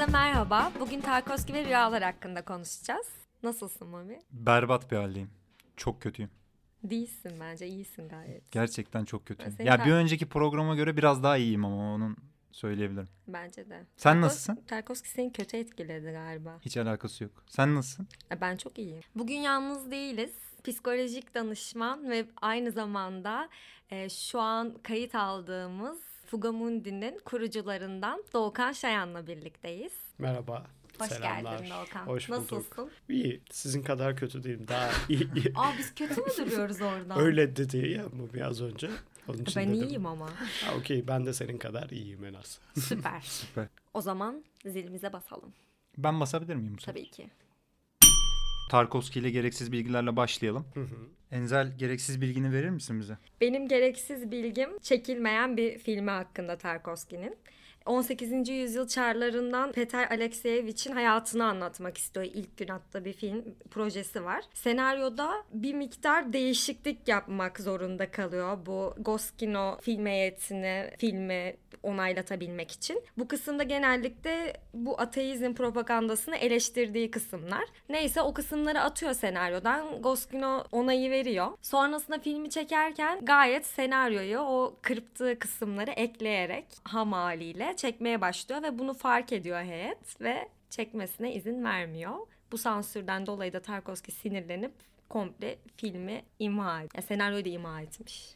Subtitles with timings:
[0.00, 0.72] Herkese merhaba.
[0.80, 3.06] Bugün Tarkovski ve rüyalar hakkında konuşacağız.
[3.42, 4.18] Nasılsın Mami?
[4.32, 5.30] Berbat bir haldeyim.
[5.76, 6.30] Çok kötüyüm.
[6.82, 7.66] Değilsin bence.
[7.66, 8.52] iyisin gayet.
[8.52, 9.52] Gerçekten çok kötüyüm.
[9.52, 12.16] Senin Ya bir önceki programa göre biraz daha iyiyim ama onun
[12.52, 13.08] söyleyebilirim.
[13.28, 13.86] Bence de.
[13.96, 14.64] Sen Tarkos- nasılsın?
[14.66, 16.58] Tarkovski seni kötü etkiledi galiba.
[16.60, 17.44] Hiç alakası yok.
[17.46, 18.08] Sen nasılsın?
[18.40, 19.00] Ben çok iyiyim.
[19.14, 20.32] Bugün yalnız değiliz.
[20.64, 23.48] Psikolojik danışman ve aynı zamanda
[23.90, 29.92] e, şu an kayıt aldığımız Fugamundi'nin kurucularından Doğukan Şayan'la birlikteyiz.
[30.18, 30.66] Merhaba.
[30.98, 31.58] Hoş Selamlar.
[31.58, 32.06] geldin Doğukan.
[32.06, 32.40] Hoş bulduk.
[32.52, 32.90] Nasılsın?
[33.08, 33.40] İyi.
[33.50, 34.68] Sizin kadar kötü değilim.
[34.68, 35.34] Daha iyi.
[35.34, 35.52] iyi.
[35.56, 37.18] Aa biz kötü mü duruyoruz oradan?
[37.20, 38.90] Öyle dedi ya bu biraz önce.
[39.28, 39.82] Onun için Ben dedim.
[39.88, 40.30] iyiyim ama.
[40.30, 42.60] Ha, Okey ben de senin kadar iyiyim en az.
[42.80, 43.20] Süper.
[43.20, 43.66] Süper.
[43.94, 45.52] O zaman zilimize basalım.
[45.98, 46.76] Ben basabilir miyim?
[46.76, 47.30] Tabii ki.
[48.70, 50.66] Tarkovski ile gereksiz bilgilerle başlayalım.
[50.74, 50.96] Hı hı.
[51.32, 53.18] Enzel gereksiz bilgini verir misin bize?
[53.40, 57.36] Benim gereksiz bilgim çekilmeyen bir filmi hakkında Tarkovski'nin.
[57.90, 58.48] 18.
[58.48, 62.26] yüzyıl çarlarından Peter Alekseyevich'in hayatını anlatmak istiyor.
[62.26, 64.44] İlk gün attığı bir film projesi var.
[64.54, 73.02] Senaryoda bir miktar değişiklik yapmak zorunda kalıyor bu Goskino film heyetini filmi onaylatabilmek için.
[73.18, 77.64] Bu kısımda genellikle bu ateizm propagandasını eleştirdiği kısımlar.
[77.88, 80.02] Neyse o kısımları atıyor senaryodan.
[80.02, 81.48] Goskino onayı veriyor.
[81.62, 88.94] Sonrasında filmi çekerken gayet senaryoyu o kırptığı kısımları ekleyerek ham haliyle çekmeye başlıyor ve bunu
[88.94, 92.14] fark ediyor heyet ve çekmesine izin vermiyor.
[92.52, 94.72] Bu sansürden dolayı da Tarkovski sinirlenip
[95.08, 96.90] komple filmi imha et.
[96.94, 98.34] Yani senaryoyu da imha etmiş.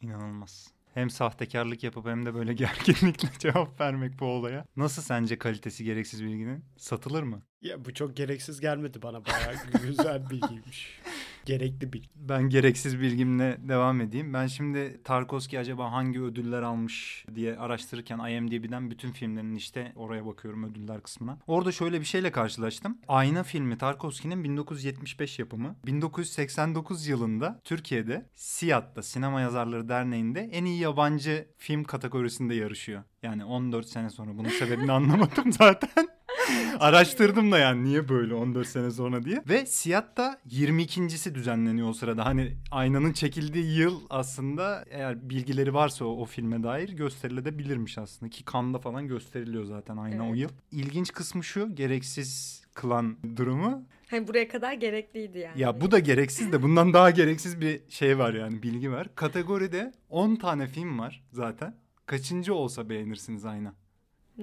[0.00, 0.72] İnanılmaz.
[0.94, 4.64] Hem sahtekarlık yapıp hem de böyle gerginlikle cevap vermek bu olaya.
[4.76, 6.64] Nasıl sence kalitesi gereksiz bilginin?
[6.76, 7.42] Satılır mı?
[7.62, 9.24] Ya bu çok gereksiz gelmedi bana.
[9.24, 11.00] Bayağı güzel bilgiymiş.
[11.48, 12.08] Gerekli bilgi.
[12.14, 14.34] Ben gereksiz bilgimle devam edeyim.
[14.34, 20.64] Ben şimdi Tarkovski acaba hangi ödüller almış diye araştırırken IMDb'den bütün filmlerin işte oraya bakıyorum
[20.64, 21.38] ödüller kısmına.
[21.46, 22.98] Orada şöyle bir şeyle karşılaştım.
[23.08, 25.76] Ayna filmi Tarkovski'nin 1975 yapımı.
[25.86, 33.02] 1989 yılında Türkiye'de SİAD'da Sinema Yazarları Derneği'nde en iyi yabancı film kategorisinde yarışıyor.
[33.22, 36.08] Yani 14 sene sonra bunun sebebini anlamadım zaten.
[36.80, 39.42] Araştırdım da yani niye böyle 14 sene sonra diye.
[39.48, 42.26] Ve Siyat da 22.si düzenleniyor o sırada.
[42.26, 48.30] Hani aynanın çekildiği yıl aslında eğer bilgileri varsa o, o filme dair gösterilebilirmiş aslında.
[48.30, 50.38] Ki Cannes'da falan gösteriliyor zaten ayna o Evet.
[50.38, 50.50] yıl.
[50.72, 53.82] İlginç kısmı şu gereksiz kılan durumu.
[54.10, 55.60] Hani buraya kadar gerekliydi yani.
[55.60, 59.14] Ya bu da gereksiz de bundan daha gereksiz bir şey var yani bilgi var.
[59.14, 61.74] Kategoride 10 tane film var zaten.
[62.12, 63.74] Kaçıncı olsa beğenirsiniz ayna.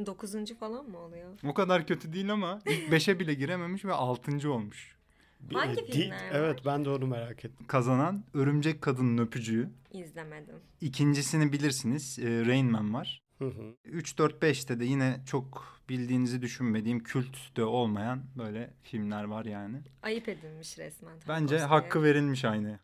[0.06, 1.40] Dokuzuncu falan mı oluyor?
[1.46, 4.52] O kadar kötü değil ama ilk 5'e bile girememiş ve 6.
[4.52, 4.96] olmuş.
[5.40, 6.32] Bir- Hangi filmler var?
[6.34, 7.66] Evet ben de onu merak ettim.
[7.68, 9.70] Kazanan Örümcek Kadının Öpücüğü.
[9.92, 10.56] İzlemedim.
[10.82, 12.20] İkincisini bilirsiniz.
[12.20, 13.22] e, Rain Man var.
[13.38, 13.76] Hı hı.
[13.84, 19.82] 3, 4, 5'te de yine çok bildiğinizi düşünmediğim kült de olmayan böyle filmler var yani.
[20.04, 21.14] Ayıp edilmiş resmen.
[21.14, 21.68] Bence Tarkovski'ye.
[21.68, 22.80] hakkı verilmiş aynaya.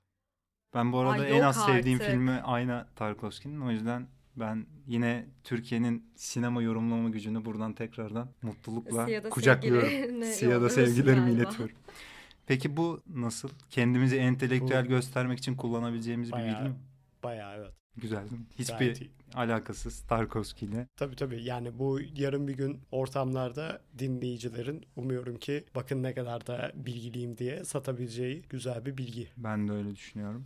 [0.73, 2.11] Ben bu arada Ay, en az sevdiğim artık.
[2.11, 3.61] filmi Ayna Tarkovski'nin.
[3.61, 10.23] O yüzden ben yine Türkiye'nin sinema yorumlama gücünü buradan tekrardan mutlulukla Siyada kucaklıyorum.
[10.23, 11.41] Siyada sevgilerimi galiba.
[11.43, 11.75] iletiyorum.
[12.47, 13.49] Peki bu nasıl?
[13.69, 16.75] Kendimizi entelektüel Bu- göstermek için kullanabileceğimiz bir Bayağı- bilgi mi?
[17.23, 17.71] Bayağı evet.
[17.97, 18.45] Güzel değil mi?
[18.59, 19.09] Hiçbir Gayet iyi.
[19.33, 20.87] alakasız Tarkovski ile.
[20.95, 26.71] Tabii tabii yani bu yarın bir gün ortamlarda dinleyicilerin umuyorum ki bakın ne kadar da
[26.75, 29.27] bilgiliyim diye satabileceği güzel bir bilgi.
[29.37, 30.45] Ben de öyle düşünüyorum.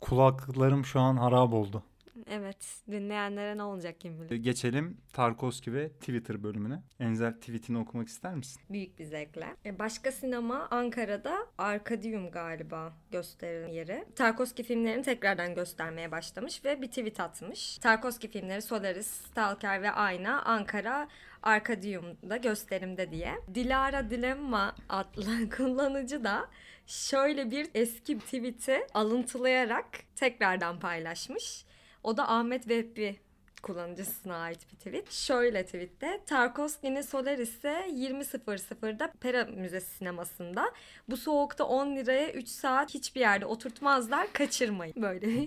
[0.00, 1.82] Kulaklarım şu an harap oldu.
[2.30, 2.66] Evet.
[2.90, 4.36] Dinleyenlere ne olacak kim bilir.
[4.36, 6.82] Geçelim Tarkovski ve Twitter bölümüne.
[7.00, 8.62] Enzel tweetini okumak ister misin?
[8.70, 9.46] Büyük bir zevkle.
[9.64, 14.04] E, Başka sinema Ankara'da Arkadium galiba gösterim yeri.
[14.16, 17.78] Tarkovski filmlerini tekrardan göstermeye başlamış ve bir tweet atmış.
[17.78, 21.08] Tarkovski filmleri Solaris, Stalker ve Ayna Ankara
[21.42, 23.34] Arkadium'da gösterimde diye.
[23.54, 26.48] Dilara Dilemma adlı kullanıcı da
[26.86, 29.86] şöyle bir eski tweet'i alıntılayarak
[30.16, 31.64] tekrardan paylaşmış.
[32.02, 33.16] O da Ahmet Vehbi
[33.62, 35.12] kullanıcısına ait bir tweet.
[35.12, 40.72] Şöyle tweette Tarkovski'nin Solaris'e 20.00'da Pera Müzesi sinemasında
[41.08, 44.94] bu soğukta 10 liraya 3 saat hiçbir yerde oturtmazlar kaçırmayın.
[45.02, 45.46] Böyle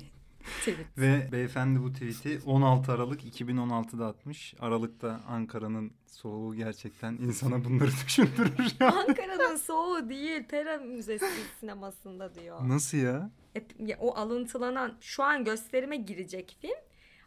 [0.60, 0.78] tweet.
[0.98, 4.54] Ve beyefendi bu tweet'i 16 Aralık 2016'da atmış.
[4.60, 8.92] Aralık'ta Ankara'nın soğuğu gerçekten insana bunları düşündürür ya.
[9.08, 11.26] Ankara'nın soğuğu değil Pera Müzesi
[11.60, 12.58] sinemasında diyor.
[12.70, 13.30] Nasıl ya?
[13.56, 16.76] E, o alıntılanan şu an gösterime girecek film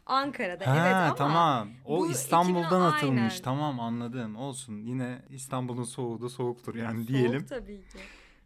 [0.05, 1.69] Ankara'da Ha evet ama tamam.
[1.85, 3.19] O bu İstanbul'dan 2000 atılmış.
[3.19, 3.43] aynen.
[3.43, 4.35] Tamam anladım.
[4.35, 4.77] Olsun.
[4.77, 7.45] Yine İstanbul'un soğuğu da soğuktur yani soğuk diyelim.
[7.49, 7.97] tabii ki.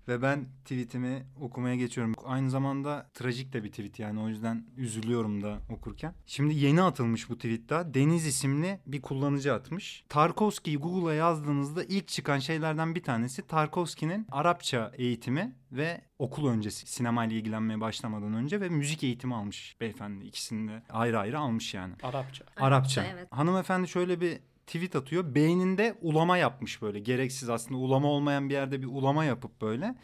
[0.07, 2.13] Ve ben tweetimi okumaya geçiyorum.
[2.25, 6.13] Aynı zamanda trajik de bir tweet yani o yüzden üzülüyorum da okurken.
[6.25, 7.93] Şimdi yeni atılmış bu tweet daha.
[7.93, 10.03] Deniz isimli bir kullanıcı atmış.
[10.09, 17.35] Tarkovski'yi Google'a yazdığınızda ilk çıkan şeylerden bir tanesi Tarkovski'nin Arapça eğitimi ve okul öncesi sinemayla
[17.35, 20.25] ilgilenmeye başlamadan önce ve müzik eğitimi almış beyefendi.
[20.25, 21.93] İkisini de ayrı ayrı almış yani.
[22.03, 22.45] Arapça.
[22.57, 23.03] Arapça.
[23.13, 23.27] evet.
[23.31, 25.35] Hanımefendi şöyle bir tweet atıyor.
[25.35, 26.99] Beyninde ulama yapmış böyle.
[26.99, 29.95] Gereksiz aslında ulama olmayan bir yerde bir ulama yapıp böyle.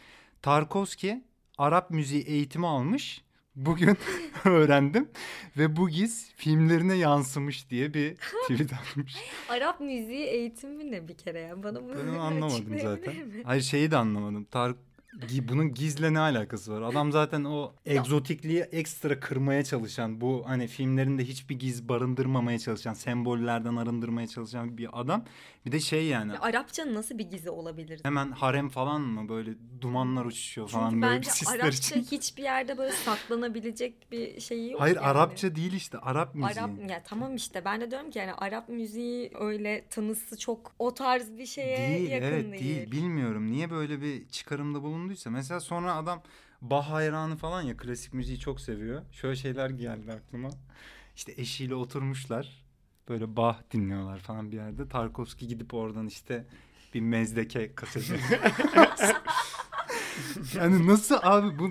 [0.42, 1.24] Tarkovski
[1.58, 3.24] Arap müziği eğitimi almış.
[3.56, 3.96] Bugün
[4.44, 5.08] öğrendim
[5.56, 8.14] ve bu giz filmlerine yansımış diye bir
[8.48, 9.14] tweet atmış.
[9.48, 11.62] Arap müziği eğitimi ne bir kere ya?
[11.62, 13.16] Bana bunu Ben anlamadım zaten.
[13.16, 13.42] mi?
[13.44, 14.44] Hayır şeyi de anlamadım.
[14.44, 14.76] Tar gi-
[15.48, 16.82] bunun gizle ne alakası var?
[16.82, 23.76] Adam zaten o egzotikliği ekstra kırmaya çalışan, bu hani filmlerinde hiçbir giz barındırmamaya çalışan, sembollerden
[23.76, 25.24] arındırmaya çalışan bir adam.
[25.66, 28.00] Bir de şey yani Ya Arapça nasıl bir gizi olabilir?
[28.02, 29.50] hemen harem falan mı böyle
[29.80, 32.16] dumanlar uçuşuyor falan Çünkü böyle bir sisler Arapça için.
[32.16, 34.80] hiçbir yerde böyle saklanabilecek bir şeyi yok.
[34.80, 35.06] Hayır yani.
[35.06, 36.64] Arapça değil işte Arap müziği.
[36.64, 40.94] Arap ya tamam işte ben de diyorum ki yani Arap müziği öyle tanısı çok o
[40.94, 42.64] tarz bir şeye Değil yakın evet değil.
[42.64, 46.22] değil bilmiyorum niye böyle bir çıkarımda bulunduysa mesela sonra adam
[46.62, 50.50] Bach hayranı falan ya klasik müziği çok seviyor şöyle şeyler geldi aklıma
[51.16, 52.63] işte eşiyle oturmuşlar
[53.08, 56.44] böyle Bach dinliyorlar falan bir yerde Tarkovski gidip oradan işte
[56.94, 58.14] bir mezdeke kaseti
[60.54, 61.70] yani nasıl abi bu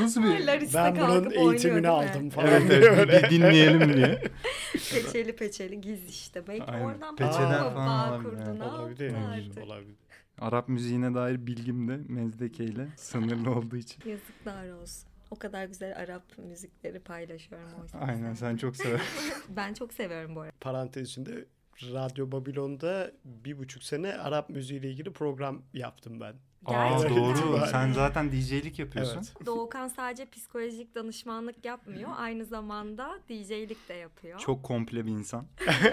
[0.00, 4.22] nasıl bir Ben bunun eğitimini aldım falan evet, diye evet bir dinleyelim diye
[4.72, 6.46] Peçeli peçeli giz işte.
[6.46, 6.84] Belki Aynen.
[6.84, 8.58] oradan Peçeden bağ, falan bağ olabilir, kurdu evet.
[8.58, 9.14] ne Olabilir.
[9.14, 9.64] artık?
[9.64, 9.96] Olabilir.
[10.38, 14.10] Arap müziğine dair bilgim de mezdekeyle sınırlı olduğu için.
[14.10, 15.13] Yazıklar olsun.
[15.34, 17.98] O kadar güzel Arap müzikleri paylaşıyorum oysa.
[17.98, 19.32] Aynen sen çok seversin.
[19.56, 20.52] Ben çok seviyorum bu arada.
[20.60, 21.44] Parantez içinde
[21.82, 26.34] Radyo Babilon'da bir buçuk sene Arap müziğiyle ilgili program yaptım ben.
[26.64, 27.16] Aa Gerçekten.
[27.16, 27.66] doğru.
[27.70, 29.16] Sen zaten DJ'lik yapıyorsun.
[29.16, 29.46] Evet.
[29.46, 32.10] Doğukan sadece psikolojik danışmanlık yapmıyor.
[32.16, 34.38] Aynı zamanda DJ'lik de yapıyor.
[34.38, 35.46] Çok komple bir insan.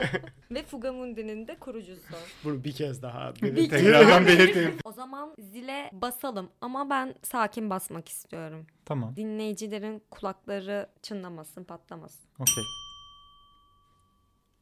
[0.52, 2.16] Ve Fugamundi'nin de kurucusu.
[2.44, 3.34] Bunu bir kez daha.
[3.34, 4.78] Tekrardan belirteyim.
[4.84, 8.68] O zaman zile basalım ama ben sakin basmak istiyorum.
[8.86, 9.16] Tamam.
[9.16, 12.30] Dinleyicilerin kulakları çınlamasın, patlamasın.
[12.40, 12.64] Okey.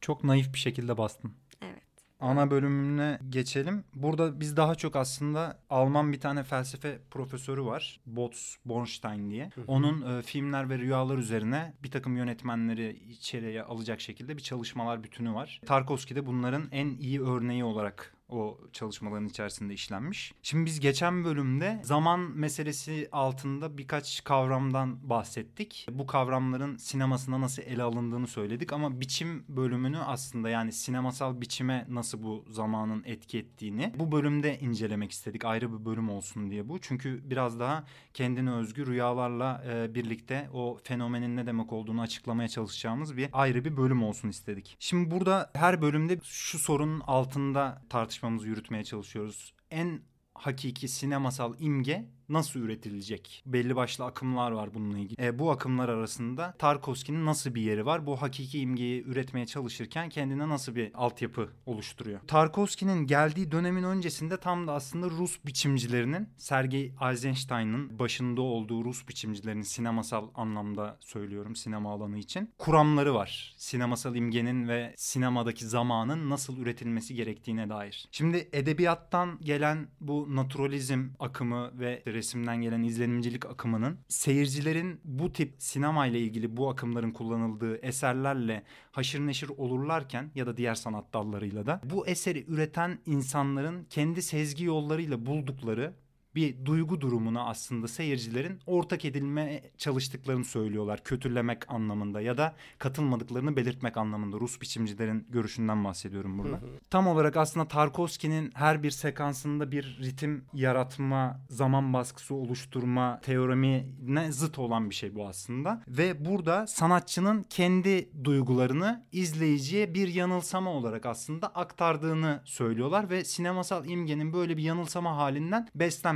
[0.00, 1.32] Çok naif bir şekilde bastın.
[1.62, 1.82] Evet.
[2.20, 3.84] Ana bölümüne geçelim.
[3.94, 8.00] Burada biz daha çok aslında Alman bir tane felsefe profesörü var.
[8.06, 9.50] Bots Bornstein diye.
[9.66, 15.34] Onun e, filmler ve rüyalar üzerine bir takım yönetmenleri içeriye alacak şekilde bir çalışmalar bütünü
[15.34, 15.60] var.
[15.66, 20.34] Tarkovski de bunların en iyi örneği olarak o çalışmaların içerisinde işlenmiş.
[20.42, 25.86] Şimdi biz geçen bölümde zaman meselesi altında birkaç kavramdan bahsettik.
[25.92, 32.22] Bu kavramların sinemasına nasıl ele alındığını söyledik ama biçim bölümünü aslında yani sinemasal biçime nasıl
[32.22, 35.44] bu zamanın etki ettiğini bu bölümde incelemek istedik.
[35.44, 36.78] Ayrı bir bölüm olsun diye bu.
[36.80, 37.84] Çünkü biraz daha
[38.14, 43.76] kendine özgü rüyalarla e, birlikte o fenomenin ne demek olduğunu açıklamaya çalışacağımız bir ayrı bir
[43.76, 44.76] bölüm olsun istedik.
[44.78, 47.82] Şimdi burada her bölümde şu sorunun altında
[48.20, 49.54] tartışmamızı yürütmeye çalışıyoruz.
[49.70, 50.02] En
[50.34, 53.42] hakiki sinemasal imge nasıl üretilecek?
[53.46, 55.26] Belli başlı akımlar var bununla ilgili.
[55.26, 58.06] E, bu akımlar arasında Tarkovski'nin nasıl bir yeri var?
[58.06, 62.20] Bu hakiki imgeyi üretmeye çalışırken kendine nasıl bir altyapı oluşturuyor?
[62.26, 69.62] Tarkovski'nin geldiği dönemin öncesinde tam da aslında Rus biçimcilerinin Sergei Eisenstein'ın başında olduğu Rus biçimcilerinin
[69.62, 73.54] sinemasal anlamda söylüyorum sinema alanı için kuramları var.
[73.56, 78.08] Sinemasal imgenin ve sinemadaki zamanın nasıl üretilmesi gerektiğine dair.
[78.12, 86.06] Şimdi edebiyattan gelen bu naturalizm akımı ve resimden gelen izlenimcilik akımının seyircilerin bu tip sinema
[86.06, 88.62] ile ilgili bu akımların kullanıldığı eserlerle
[88.92, 94.64] haşır neşir olurlarken ya da diğer sanat dallarıyla da bu eseri üreten insanların kendi sezgi
[94.64, 95.94] yollarıyla buldukları
[96.34, 101.04] bir duygu durumuna aslında seyircilerin ortak edilme çalıştıklarını söylüyorlar.
[101.04, 104.40] Kötülemek anlamında ya da katılmadıklarını belirtmek anlamında.
[104.40, 106.60] Rus biçimcilerin görüşünden bahsediyorum burada.
[106.90, 114.58] Tam olarak aslında Tarkovski'nin her bir sekansında bir ritim yaratma, zaman baskısı oluşturma teoremine zıt
[114.58, 115.82] olan bir şey bu aslında.
[115.88, 124.32] Ve burada sanatçının kendi duygularını izleyiciye bir yanılsama olarak aslında aktardığını söylüyorlar ve sinemasal imgenin
[124.32, 125.68] böyle bir yanılsama halinden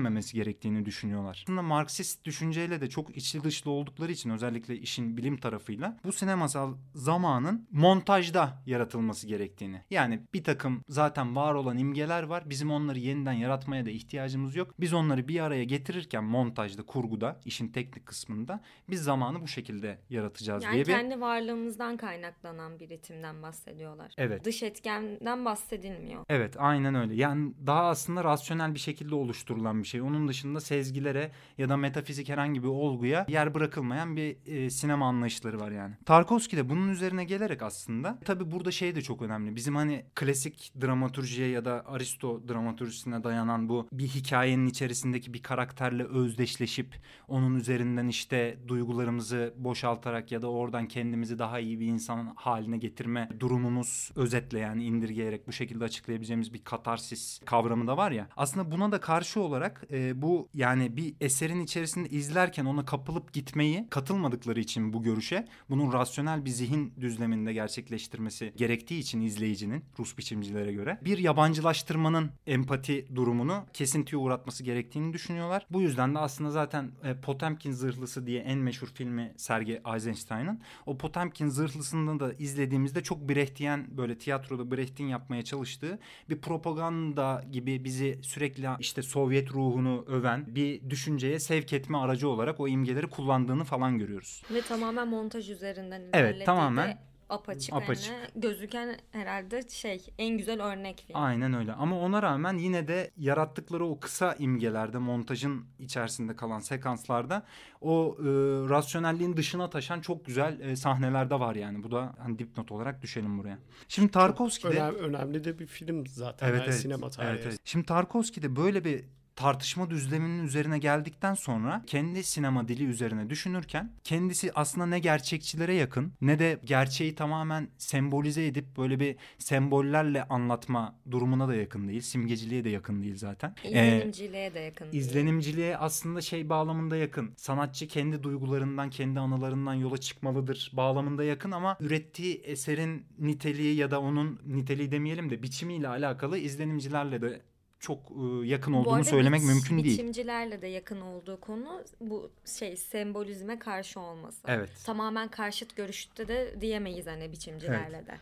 [0.05, 1.43] beslenmemesi gerektiğini düşünüyorlar.
[1.45, 6.75] Aslında Marksist düşünceyle de çok içli dışlı oldukları için özellikle işin bilim tarafıyla bu sinemasal
[6.95, 9.83] zamanın montajda yaratılması gerektiğini.
[9.91, 12.45] Yani bir takım zaten var olan imgeler var.
[12.51, 14.75] Bizim onları yeniden yaratmaya da ihtiyacımız yok.
[14.81, 20.65] Biz onları bir araya getirirken montajda, kurguda, işin teknik kısmında biz zamanı bu şekilde yaratacağız
[20.65, 24.15] Yani diye bir kendi varlığımızdan kaynaklanan bir ritimden bahsediyorlar.
[24.19, 24.45] Evet.
[24.45, 26.25] Dış etkenden bahsedilmiyor.
[26.29, 27.15] Evet aynen öyle.
[27.15, 29.94] Yani daha aslında rasyonel bir şekilde oluşturulan bir şey.
[29.95, 30.03] Şey.
[30.03, 35.61] Onun dışında sezgilere ya da metafizik herhangi bir olguya yer bırakılmayan bir e, sinema anlayışları
[35.61, 35.95] var yani.
[36.07, 39.57] Tarkovski de bunun üzerine gelerek aslında tabii burada şey de çok önemli.
[39.57, 46.05] Bizim hani klasik dramaturjiye ya da Aristo dramaturjisine dayanan bu bir hikayenin içerisindeki bir karakterle
[46.05, 46.97] özdeşleşip
[47.29, 53.29] onun üzerinden işte duygularımızı boşaltarak ya da oradan kendimizi daha iyi bir insan haline getirme
[53.41, 58.29] durumumuz özetle yani indirgeyerek bu şekilde açıklayabileceğimiz bir katarsis kavramı da var ya.
[58.37, 63.87] Aslında buna da karşı olarak e, bu yani bir eserin içerisinde izlerken ona kapılıp gitmeyi
[63.91, 70.73] katılmadıkları için bu görüşe bunun rasyonel bir zihin düzleminde gerçekleştirmesi gerektiği için izleyicinin Rus biçimcilere
[70.73, 75.67] göre bir yabancılaştırmanın empati durumunu kesintiye uğratması gerektiğini düşünüyorlar.
[75.71, 80.99] Bu yüzden de aslında zaten e, Potemkin Zırhlısı diye en meşhur filmi Sergei Eisenstein'ın o
[80.99, 85.99] Potemkin Zırhlısı'nda da izlediğimizde çok Brechtian böyle tiyatroda Brecht'in yapmaya çalıştığı
[86.31, 92.61] bir propaganda gibi bizi sürekli işte Sovyet ruhunu öven bir düşünceye sevk etme aracı olarak
[92.61, 94.43] o imgeleri kullandığını falan görüyoruz.
[94.51, 98.13] Ve tamamen montaj üzerinden Evet, ilerlediği tamamen de apaçık, apaçık.
[98.13, 101.17] hani gözüken herhalde şey en güzel örnek film.
[101.17, 107.43] Aynen öyle ama ona rağmen yine de yarattıkları o kısa imgelerde montajın içerisinde kalan sekanslarda
[107.81, 108.25] o e,
[108.69, 111.83] rasyonelliğin dışına taşan çok güzel e, sahneler de var yani.
[111.83, 113.59] Bu da hani dipnot olarak düşelim buraya.
[113.89, 116.49] Şimdi Tarkovski de Önem, önemli de bir film zaten.
[116.49, 116.81] Evet yani evet.
[116.81, 117.31] Sinema tarihi.
[117.31, 117.59] evet, evet.
[117.65, 119.05] Şimdi Tarkovski de böyle bir
[119.37, 126.13] tartışma düzleminin üzerine geldikten sonra kendi sinema dili üzerine düşünürken kendisi aslında ne gerçekçilere yakın
[126.21, 132.01] ne de gerçeği tamamen sembolize edip böyle bir sembollerle anlatma durumuna da yakın değil.
[132.01, 133.55] Simgeciliğe de yakın değil zaten.
[133.65, 134.93] Ee, İzlenimciliğe de yakın.
[134.93, 135.05] değil.
[135.05, 137.35] İzlenimciliğe aslında şey bağlamında yakın.
[137.37, 144.01] Sanatçı kendi duygularından, kendi anılarından yola çıkmalıdır bağlamında yakın ama ürettiği eserin niteliği ya da
[144.01, 147.43] onun niteliği demeyelim de biçimiyle alakalı izlenimcilerle de
[147.85, 149.99] çok e, yakın Bu olduğunu arada söylemek biç- mümkün değil.
[149.99, 154.39] Biçimcilerle de yakın olduğu konu bu şey sembolizme karşı olması.
[154.49, 154.71] Evet.
[154.87, 158.15] Tamamen karşıt görüşte de diyemeyiz hani biçimcilerle de.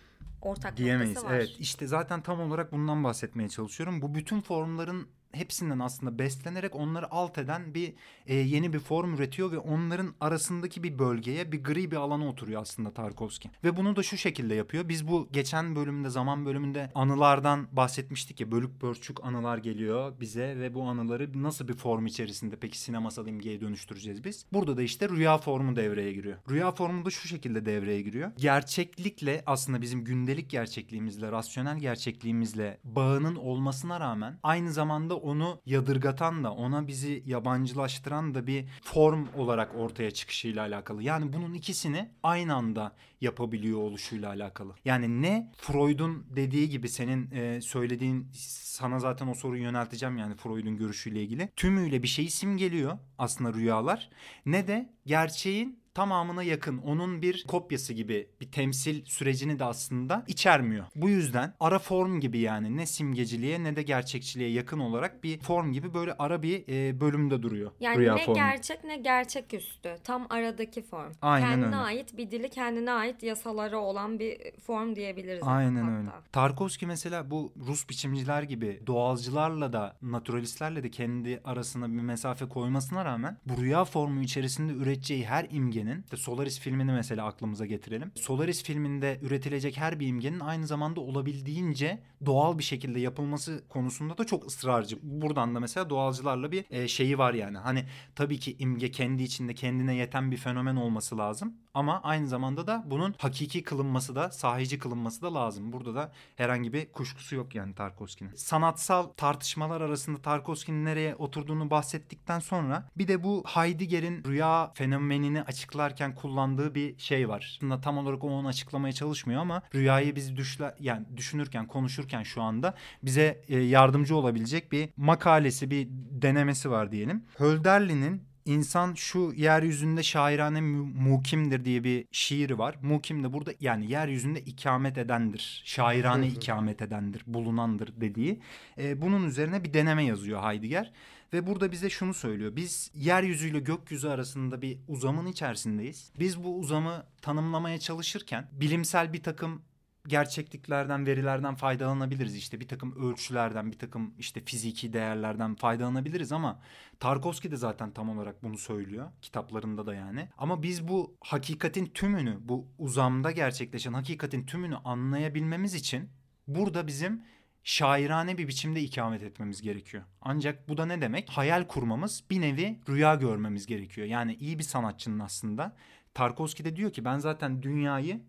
[0.42, 1.08] Ortak Diyemeyiz.
[1.14, 1.38] noktası var.
[1.38, 1.50] Evet.
[1.58, 4.02] İşte zaten tam olarak bundan bahsetmeye çalışıyorum.
[4.02, 7.94] Bu bütün formların hepsinden aslında beslenerek onları alt eden bir
[8.26, 12.62] e, yeni bir form üretiyor ve onların arasındaki bir bölgeye bir gri bir alana oturuyor
[12.62, 13.50] aslında Tarkovski.
[13.64, 14.88] Ve bunu da şu şekilde yapıyor.
[14.88, 20.74] Biz bu geçen bölümde zaman bölümünde anılardan bahsetmiştik ya bölük pörçük anılar geliyor bize ve
[20.74, 24.46] bu anıları nasıl bir form içerisinde peki sinemasal imgeye dönüştüreceğiz biz?
[24.52, 26.36] Burada da işte rüya formu devreye giriyor.
[26.50, 28.32] Rüya formu da şu şekilde devreye giriyor.
[28.36, 36.52] Gerçeklikle aslında bizim gündelik gerçekliğimizle, rasyonel gerçekliğimizle bağının olmasına rağmen aynı zamanda onu yadırgatan da
[36.52, 41.02] ona bizi yabancılaştıran da bir form olarak ortaya çıkışıyla alakalı.
[41.02, 44.74] Yani bunun ikisini aynı anda yapabiliyor oluşuyla alakalı.
[44.84, 50.76] Yani ne Freud'un dediği gibi senin e, söylediğin sana zaten o soruyu yönelteceğim yani Freud'un
[50.76, 51.48] görüşüyle ilgili.
[51.56, 54.10] Tümüyle bir şeyi simgeliyor aslında rüyalar.
[54.46, 60.84] Ne de gerçeğin tamamına yakın onun bir kopyası gibi bir temsil sürecini de aslında içermiyor.
[60.96, 65.72] Bu yüzden ara form gibi yani ne simgeciliğe ne de gerçekçiliğe yakın olarak bir form
[65.72, 67.70] gibi böyle ara bir e, bölümde duruyor.
[67.80, 68.34] Yani rüya ne formu.
[68.34, 69.96] gerçek ne gerçeküstü.
[70.04, 71.12] Tam aradaki form.
[71.22, 71.76] Aynen kendine öyle.
[71.76, 75.42] ait bir dili kendine ait yasaları olan bir form diyebiliriz.
[75.46, 75.96] Aynen hatta.
[75.96, 76.10] öyle.
[76.32, 83.04] Tarkovski mesela bu Rus biçimciler gibi doğalcılarla da naturalistlerle de kendi arasına bir mesafe koymasına
[83.04, 85.46] rağmen bu rüya formu içerisinde üreteceği her
[85.82, 88.12] imgenin işte Solaris filmini mesela aklımıza getirelim.
[88.14, 94.24] Solaris filminde üretilecek her bir imgenin aynı zamanda olabildiğince doğal bir şekilde yapılması konusunda da
[94.24, 94.98] çok ısrarcı.
[95.02, 97.58] Buradan da mesela doğalcılarla bir e, şeyi var yani.
[97.58, 97.84] Hani
[98.14, 101.54] tabii ki imge kendi içinde kendine yeten bir fenomen olması lazım.
[101.74, 105.72] Ama aynı zamanda da bunun hakiki kılınması da sahici kılınması da lazım.
[105.72, 108.34] Burada da herhangi bir kuşkusu yok yani Tarkovski'nin.
[108.34, 116.14] Sanatsal tartışmalar arasında Tarkovski'nin nereye oturduğunu bahsettikten sonra bir de bu Heidegger'in rüya fenomenini açıklarken
[116.14, 117.56] kullandığı bir şey var.
[117.56, 122.74] Aslında tam olarak onu açıklamaya çalışmıyor ama rüyayı biz düşle, yani düşünürken, konuşurken şu anda
[123.02, 127.24] bize e, yardımcı olabilecek bir makalesi, bir denemesi var diyelim.
[127.38, 132.76] Hölderlin'in İnsan şu yeryüzünde şairane mu- mukimdir diye bir şiiri var.
[132.82, 135.62] Mukim de burada yani yeryüzünde ikamet edendir.
[135.64, 138.40] Şairane ikamet edendir, bulunandır dediği.
[138.78, 140.92] E, bunun üzerine bir deneme yazıyor Heidegger.
[141.32, 142.56] Ve burada bize şunu söylüyor.
[142.56, 146.12] Biz yeryüzüyle gökyüzü arasında bir uzamın içerisindeyiz.
[146.18, 149.62] Biz bu uzamı tanımlamaya çalışırken bilimsel bir takım
[150.08, 152.36] gerçekliklerden, verilerden faydalanabiliriz.
[152.36, 156.60] İşte bir takım ölçülerden, bir takım işte fiziki değerlerden faydalanabiliriz ama
[157.00, 160.28] Tarkovski de zaten tam olarak bunu söylüyor kitaplarında da yani.
[160.38, 166.10] Ama biz bu hakikatin tümünü, bu uzamda gerçekleşen hakikatin tümünü anlayabilmemiz için
[166.46, 167.24] burada bizim
[167.64, 170.02] şairane bir biçimde ikamet etmemiz gerekiyor.
[170.20, 171.30] Ancak bu da ne demek?
[171.30, 174.06] Hayal kurmamız, bir nevi rüya görmemiz gerekiyor.
[174.06, 175.76] Yani iyi bir sanatçının aslında
[176.14, 178.20] Tarkovski de diyor ki ben zaten dünyayı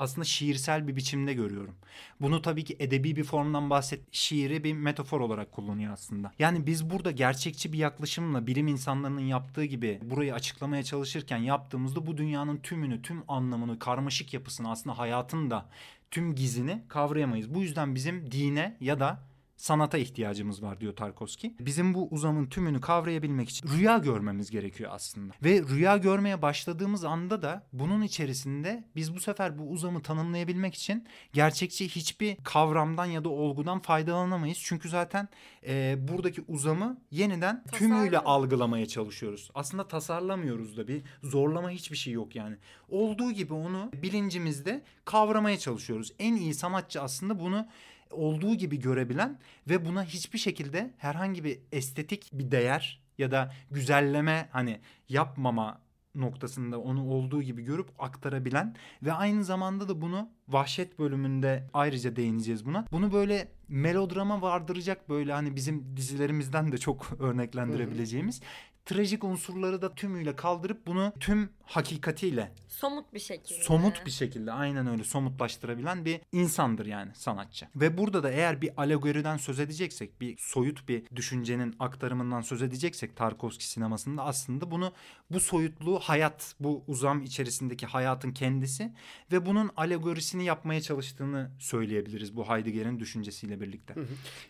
[0.00, 1.74] aslında şiirsel bir biçimde görüyorum.
[2.20, 6.32] Bunu tabii ki edebi bir formdan bahset şiiri bir metafor olarak kullanıyor aslında.
[6.38, 12.16] Yani biz burada gerçekçi bir yaklaşımla bilim insanlarının yaptığı gibi burayı açıklamaya çalışırken yaptığımızda bu
[12.16, 15.66] dünyanın tümünü, tüm anlamını, karmaşık yapısını aslında hayatın da
[16.10, 17.54] tüm gizini kavrayamayız.
[17.54, 19.29] Bu yüzden bizim dine ya da
[19.60, 21.54] sanata ihtiyacımız var diyor Tarkovski.
[21.60, 25.34] Bizim bu uzamın tümünü kavrayabilmek için rüya görmemiz gerekiyor aslında.
[25.44, 31.06] Ve rüya görmeye başladığımız anda da bunun içerisinde biz bu sefer bu uzamı tanımlayabilmek için
[31.32, 34.58] gerçekçi hiçbir kavramdan ya da olgudan faydalanamayız.
[34.62, 35.28] Çünkü zaten
[35.66, 38.34] e, buradaki uzamı yeniden tümüyle Tasarlama.
[38.34, 39.50] algılamaya çalışıyoruz.
[39.54, 42.56] Aslında tasarlamıyoruz da bir zorlama hiçbir şey yok yani.
[42.88, 46.12] Olduğu gibi onu bilincimizde kavramaya çalışıyoruz.
[46.18, 47.66] En iyi sanatçı aslında bunu
[48.10, 49.38] olduğu gibi görebilen
[49.68, 55.80] ve buna hiçbir şekilde herhangi bir estetik bir değer ya da güzelleme hani yapmama
[56.14, 62.66] noktasında onu olduğu gibi görüp aktarabilen ve aynı zamanda da bunu Vahşet bölümünde ayrıca değineceğiz
[62.66, 62.86] buna.
[62.92, 68.40] Bunu böyle melodrama vardıracak böyle hani bizim dizilerimizden de çok örneklendirebileceğimiz
[68.84, 73.62] trajik unsurları da tümüyle kaldırıp bunu tüm hakikatiyle Somut bir şekilde.
[73.62, 77.68] somut bir şekilde aynen öyle somutlaştırabilen bir insandır yani sanatçı.
[77.76, 83.16] Ve burada da eğer bir alegoriden söz edeceksek, bir soyut bir düşüncenin aktarımından söz edeceksek
[83.16, 84.92] Tarkovski sinemasında aslında bunu
[85.30, 88.92] bu soyutluğu hayat, bu uzam içerisindeki hayatın kendisi
[89.32, 93.94] ve bunun alegorisini yapmaya çalıştığını söyleyebiliriz bu Heidegger'in düşüncesiyle birlikte.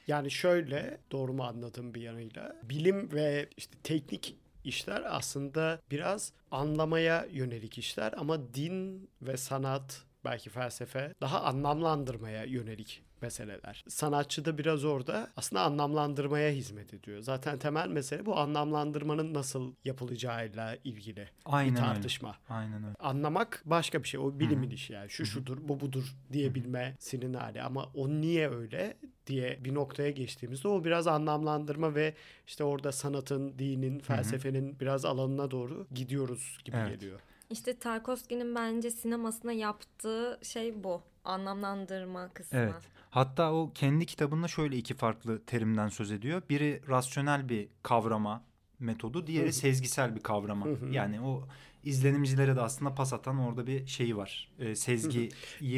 [0.06, 2.56] Yani şöyle doğru mu anladım bir yanıyla?
[2.62, 10.50] Bilim ve işte teknik işler aslında biraz anlamaya yönelik işler ama din ve sanat belki
[10.50, 13.84] felsefe daha anlamlandırmaya yönelik meseleler.
[13.88, 17.20] Sanatçı da biraz orada aslında anlamlandırmaya hizmet ediyor.
[17.22, 21.86] Zaten temel mesele bu anlamlandırmanın nasıl yapılacağıyla ilgili Aynen bir öyle.
[21.86, 22.36] tartışma.
[22.48, 22.94] Aynen öyle.
[22.98, 24.20] Anlamak başka bir şey.
[24.20, 25.10] O bilimin işi yani.
[25.10, 27.62] Şu şudur, bu budur diyebilmesinin hali.
[27.62, 32.14] Ama o niye öyle diye bir noktaya geçtiğimizde o biraz anlamlandırma ve
[32.46, 37.00] işte orada sanatın, dinin, felsefenin biraz alanına doğru gidiyoruz gibi Evet.
[37.00, 37.20] geliyor.
[37.50, 41.02] İşte Tarkovski'nin bence sinemasına yaptığı şey bu.
[41.24, 42.58] Anlamlandırma kısmı.
[42.58, 42.74] Evet.
[43.10, 46.42] Hatta o kendi kitabında şöyle iki farklı terimden söz ediyor.
[46.50, 48.44] Biri rasyonel bir kavrama
[48.78, 50.66] metodu, diğeri sezgisel bir kavrama.
[50.90, 51.48] yani o
[51.84, 54.48] izlenimcilere de aslında pas atan orada bir şeyi var.
[54.58, 55.30] Ee, sezgiyi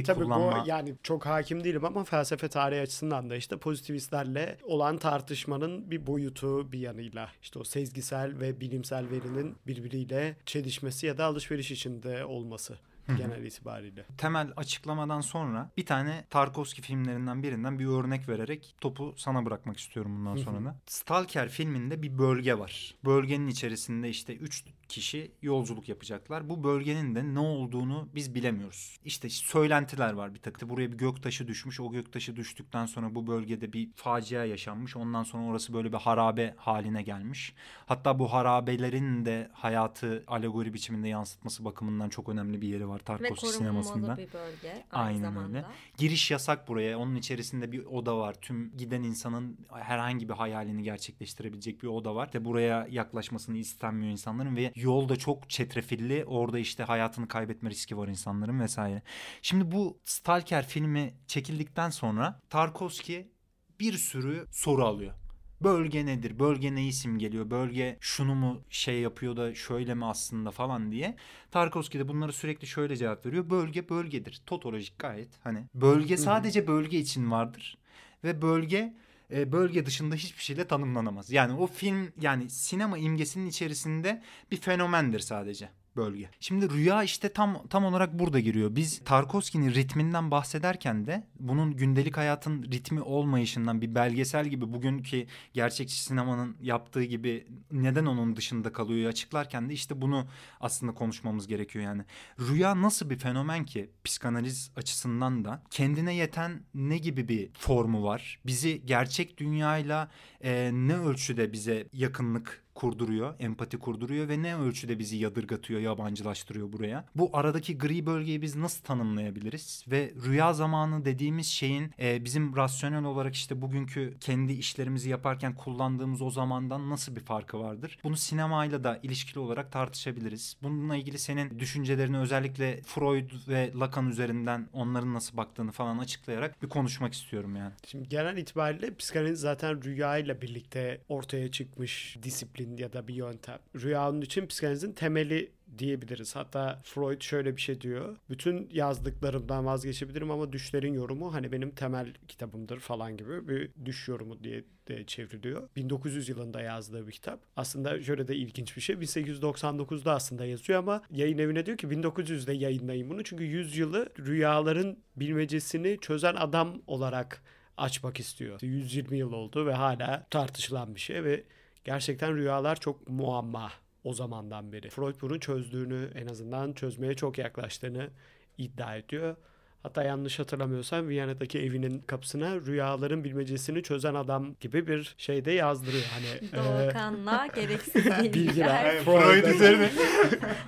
[0.06, 0.64] Tabii kullanma.
[0.64, 6.06] bu yani çok hakim değilim ama felsefe tarihi açısından da işte pozitivistlerle olan tartışmanın bir
[6.06, 12.24] boyutu bir yanıyla işte o sezgisel ve bilimsel verinin birbiriyle çelişmesi ya da alışveriş içinde
[12.24, 14.04] olması genel itibariyle.
[14.18, 20.16] temel açıklamadan sonra bir tane Tarkovski filmlerinden birinden bir örnek vererek topu sana bırakmak istiyorum
[20.16, 20.76] bundan sonra da.
[20.86, 22.94] Stalker filminde bir bölge var.
[23.04, 26.48] Bölgenin içerisinde işte üç kişi yolculuk yapacaklar.
[26.48, 28.98] Bu bölgenin de ne olduğunu biz bilemiyoruz.
[29.04, 30.70] İşte söylentiler var bir takım.
[30.70, 31.80] Buraya bir göktaşı düşmüş.
[31.80, 34.96] O göktaşı düştükten sonra bu bölgede bir facia yaşanmış.
[34.96, 37.54] Ondan sonra orası böyle bir harabe haline gelmiş.
[37.86, 43.04] Hatta bu harabelerin de hayatı alegori biçiminde yansıtması bakımından çok önemli bir yeri var Ve
[43.04, 44.16] Tarkovski korunmalı sinemasında.
[44.16, 45.58] bir bölge aynı Aynen zamanda.
[45.58, 45.66] öyle.
[45.96, 46.98] Giriş yasak buraya.
[46.98, 48.34] Onun içerisinde bir oda var.
[48.40, 52.26] Tüm giden insanın herhangi bir hayalini gerçekleştirebilecek bir oda var.
[52.26, 56.24] İşte buraya yaklaşmasını istenmiyor insanların ve yolda çok çetrefilli.
[56.24, 59.02] Orada işte hayatını kaybetme riski var insanların vesaire.
[59.42, 63.32] Şimdi bu Stalker filmi çekildikten sonra Tarkovski
[63.80, 65.14] bir sürü soru alıyor.
[65.64, 66.38] Bölge nedir?
[66.38, 67.50] Bölge ne isim geliyor?
[67.50, 71.16] Bölge şunu mu şey yapıyor da şöyle mi aslında falan diye.
[71.50, 73.50] Tarkovski de bunlara sürekli şöyle cevap veriyor.
[73.50, 74.42] Bölge bölgedir.
[74.46, 75.28] Totolojik gayet.
[75.44, 77.78] Hani bölge sadece bölge için vardır.
[78.24, 78.94] Ve bölge
[79.32, 81.30] e, bölge dışında hiçbir şeyle tanımlanamaz.
[81.30, 86.28] Yani o film yani sinema imgesinin içerisinde bir fenomendir sadece bölge.
[86.40, 88.76] Şimdi rüya işte tam tam olarak burada giriyor.
[88.76, 96.02] Biz Tarkovski'nin ritminden bahsederken de bunun gündelik hayatın ritmi olmayışından bir belgesel gibi bugünkü gerçekçi
[96.02, 100.26] sinemanın yaptığı gibi neden onun dışında kalıyor açıklarken de işte bunu
[100.60, 102.02] aslında konuşmamız gerekiyor yani.
[102.40, 108.40] Rüya nasıl bir fenomen ki psikanaliz açısından da kendine yeten ne gibi bir formu var?
[108.46, 110.10] Bizi gerçek dünyayla
[110.42, 117.04] e, ne ölçüde bize yakınlık kurduruyor, empati kurduruyor ve ne ölçüde bizi yadırgatıyor, yabancılaştırıyor buraya.
[117.14, 119.84] Bu aradaki gri bölgeyi biz nasıl tanımlayabiliriz?
[119.88, 126.22] Ve rüya zamanı dediğimiz şeyin e, bizim rasyonel olarak işte bugünkü kendi işlerimizi yaparken kullandığımız
[126.22, 127.98] o zamandan nasıl bir farkı vardır?
[128.04, 130.56] Bunu sinemayla da ilişkili olarak tartışabiliriz.
[130.62, 136.68] Bununla ilgili senin düşüncelerini özellikle Freud ve Lacan üzerinden onların nasıl baktığını falan açıklayarak bir
[136.68, 137.72] konuşmak istiyorum yani.
[137.86, 143.58] Şimdi genel itibariyle psikanaliz zaten rüya ile birlikte ortaya çıkmış disiplin ya da bir yöntem.
[143.74, 146.36] Rüyanın için psikanalizin temeli diyebiliriz.
[146.36, 148.16] Hatta Freud şöyle bir şey diyor.
[148.30, 154.44] Bütün yazdıklarımdan vazgeçebilirim ama düşlerin yorumu hani benim temel kitabımdır falan gibi bir düş yorumu
[154.44, 155.68] diye de çevriliyor.
[155.76, 157.40] 1900 yılında yazdığı bir kitap.
[157.56, 158.96] Aslında şöyle de ilginç bir şey.
[158.96, 163.24] 1899'da aslında yazıyor ama yayın evine diyor ki 1900'de yayınlayın bunu.
[163.24, 167.42] Çünkü 100 yılı rüyaların bilmecesini çözen adam olarak
[167.76, 168.58] açmak istiyor.
[168.62, 171.44] 120 yıl oldu ve hala tartışılan bir şey ve
[171.84, 173.72] gerçekten rüyalar çok muamma
[174.04, 174.90] o zamandan beri.
[174.90, 178.10] Freud bunu çözdüğünü en azından çözmeye çok yaklaştığını
[178.58, 179.36] iddia ediyor.
[179.82, 186.04] Hatta yanlış hatırlamıyorsam Viyana'daki evinin kapısına rüyaların bilmecesini çözen adam gibi bir şey de yazdırıyor.
[186.12, 188.34] Hani e, Doğukan'la gereksiz bilgiler.
[188.34, 189.04] bilgiler.
[189.04, 189.90] Freud üzerine.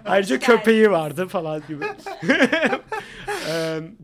[0.05, 1.85] Ayrıca köpeği vardı falan gibi.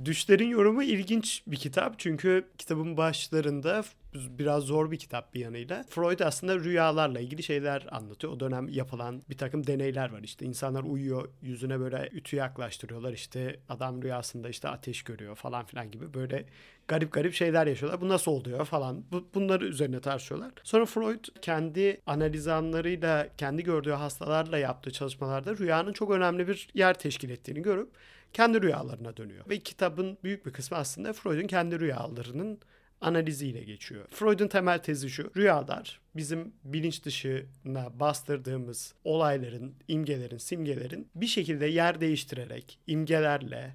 [0.04, 1.98] Düşlerin yorumu ilginç bir kitap.
[1.98, 5.84] Çünkü kitabın başlarında biraz zor bir kitap bir yanıyla.
[5.88, 8.32] Freud aslında rüyalarla ilgili şeyler anlatıyor.
[8.32, 10.20] O dönem yapılan bir takım deneyler var.
[10.22, 13.12] İşte insanlar uyuyor, yüzüne böyle ütü yaklaştırıyorlar.
[13.12, 16.44] İşte adam rüyasında işte ateş görüyor falan filan gibi böyle
[16.88, 18.00] garip garip şeyler yaşıyorlar.
[18.00, 19.04] Bu nasıl oluyor falan.
[19.12, 20.52] Bu, bunları üzerine tartışıyorlar.
[20.62, 26.98] Sonra Freud kendi analiz anlarıyla, kendi gördüğü hastalarla yaptığı çalışmalarda rüyanın çok önemli bir yer
[26.98, 27.88] teşkil ettiğini görüp
[28.32, 29.44] kendi rüyalarına dönüyor.
[29.48, 32.60] Ve kitabın büyük bir kısmı aslında Freud'un kendi rüyalarının
[33.00, 34.06] analiziyle geçiyor.
[34.10, 35.30] Freud'un temel tezi şu.
[35.36, 43.74] Rüyalar bizim bilinç dışına bastırdığımız olayların, imgelerin, simgelerin bir şekilde yer değiştirerek, imgelerle,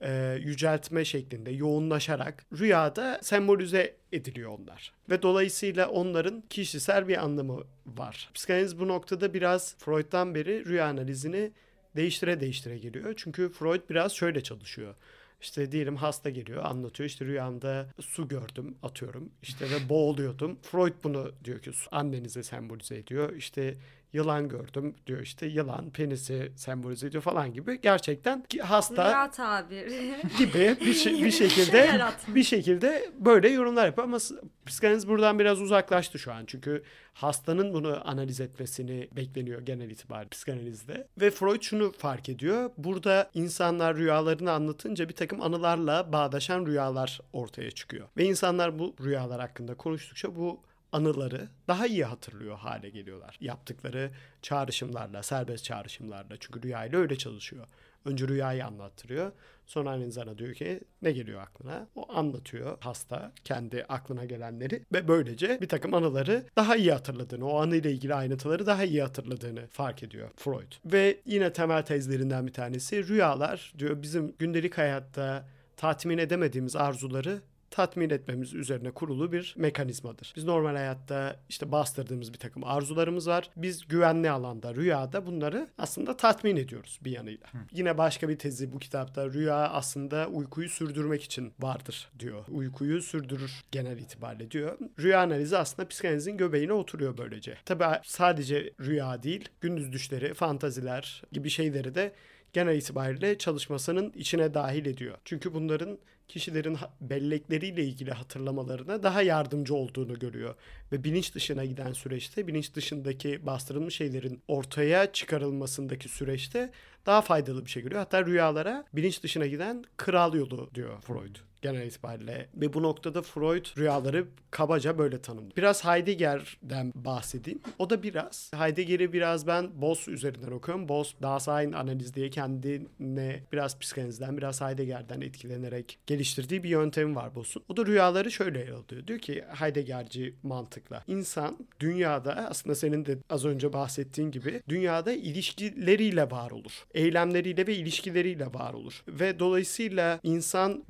[0.00, 4.92] e, yüceltme şeklinde yoğunlaşarak rüyada sembolize ediliyor onlar.
[5.10, 8.30] Ve dolayısıyla onların kişisel bir anlamı var.
[8.34, 11.52] Psikanaliz bu noktada biraz Freud'dan beri rüya analizini
[11.96, 13.14] değiştire değiştire geliyor.
[13.16, 14.94] Çünkü Freud biraz şöyle çalışıyor.
[15.40, 20.58] İşte diyelim hasta geliyor anlatıyor işte rüyamda su gördüm atıyorum işte ve boğuluyordum.
[20.62, 23.32] Freud bunu diyor ki annenize sembolize ediyor.
[23.32, 23.74] İşte
[24.12, 27.80] yılan gördüm diyor işte yılan penisi sembolize ediyor falan gibi.
[27.80, 30.16] Gerçekten hasta Rüya tabiri.
[30.38, 34.18] gibi bir, şey, bir şekilde bir şekilde böyle yorumlar yapıyor ama
[34.66, 36.44] psikanaliz buradan biraz uzaklaştı şu an.
[36.46, 36.82] Çünkü
[37.14, 41.06] hastanın bunu analiz etmesini bekleniyor genel itibariyle psikanalizde.
[41.20, 42.70] Ve Freud şunu fark ediyor.
[42.78, 48.08] Burada insanlar rüyalarını anlatınca bir takım anılarla bağdaşan rüyalar ortaya çıkıyor.
[48.16, 50.60] Ve insanlar bu rüyalar hakkında konuştukça bu
[50.96, 53.36] anıları daha iyi hatırlıyor hale geliyorlar.
[53.40, 54.10] Yaptıkları
[54.42, 56.36] çağrışımlarla, serbest çağrışımlarla.
[56.40, 57.66] Çünkü rüyayla öyle çalışıyor.
[58.04, 59.32] Önce rüyayı anlattırıyor.
[59.66, 61.88] Sonra aynı sana diyor ki ne geliyor aklına?
[61.94, 67.60] O anlatıyor hasta kendi aklına gelenleri ve böylece bir takım anıları daha iyi hatırladığını, o
[67.60, 70.72] anıyla ilgili ayrıntıları daha iyi hatırladığını fark ediyor Freud.
[70.84, 78.10] Ve yine temel tezlerinden bir tanesi rüyalar diyor bizim gündelik hayatta tatmin edemediğimiz arzuları tatmin
[78.10, 80.32] etmemiz üzerine kurulu bir mekanizmadır.
[80.36, 83.50] Biz normal hayatta işte bastırdığımız bir takım arzularımız var.
[83.56, 87.46] Biz güvenli alanda, rüyada bunları aslında tatmin ediyoruz bir yanıyla.
[87.72, 92.44] Yine başka bir tezi bu kitapta rüya aslında uykuyu sürdürmek için vardır diyor.
[92.48, 94.78] Uykuyu sürdürür genel itibariyle diyor.
[94.98, 97.54] Rüya analizi aslında psikanalizin göbeğine oturuyor böylece.
[97.64, 102.12] Tabii sadece rüya değil, gündüz düşleri, fantaziler gibi şeyleri de
[102.52, 105.18] genel itibariyle çalışmasının içine dahil ediyor.
[105.24, 105.98] Çünkü bunların
[106.28, 110.54] kişilerin bellekleriyle ilgili hatırlamalarına daha yardımcı olduğunu görüyor.
[110.92, 116.70] Ve bilinç dışına giden süreçte, bilinç dışındaki bastırılmış şeylerin ortaya çıkarılmasındaki süreçte
[117.06, 118.00] daha faydalı bir şey görüyor.
[118.00, 122.48] Hatta rüyalara bilinç dışına giden kral yolu diyor Freud genel itibariyle.
[122.54, 125.56] Ve bu noktada Freud rüyaları kabaca böyle tanımlıyor.
[125.56, 127.60] Biraz Heidegger'den bahsedeyim.
[127.78, 128.50] O da biraz.
[128.54, 130.88] Heidegger'i biraz ben Boss üzerinden okuyorum.
[130.88, 137.62] Boss, Dasein analiz diye kendine biraz psikanalizden, biraz Heidegger'den etkilenerek geliştirdiği bir yöntemi var Boss'un.
[137.68, 139.06] O da rüyaları şöyle ele alıyor.
[139.06, 141.04] Diyor ki Heideggerci mantıkla.
[141.06, 146.84] İnsan dünyada aslında senin de az önce bahsettiğin gibi dünyada ilişkileriyle var olur.
[146.94, 149.02] Eylemleriyle ve ilişkileriyle var olur.
[149.08, 150.84] Ve dolayısıyla insan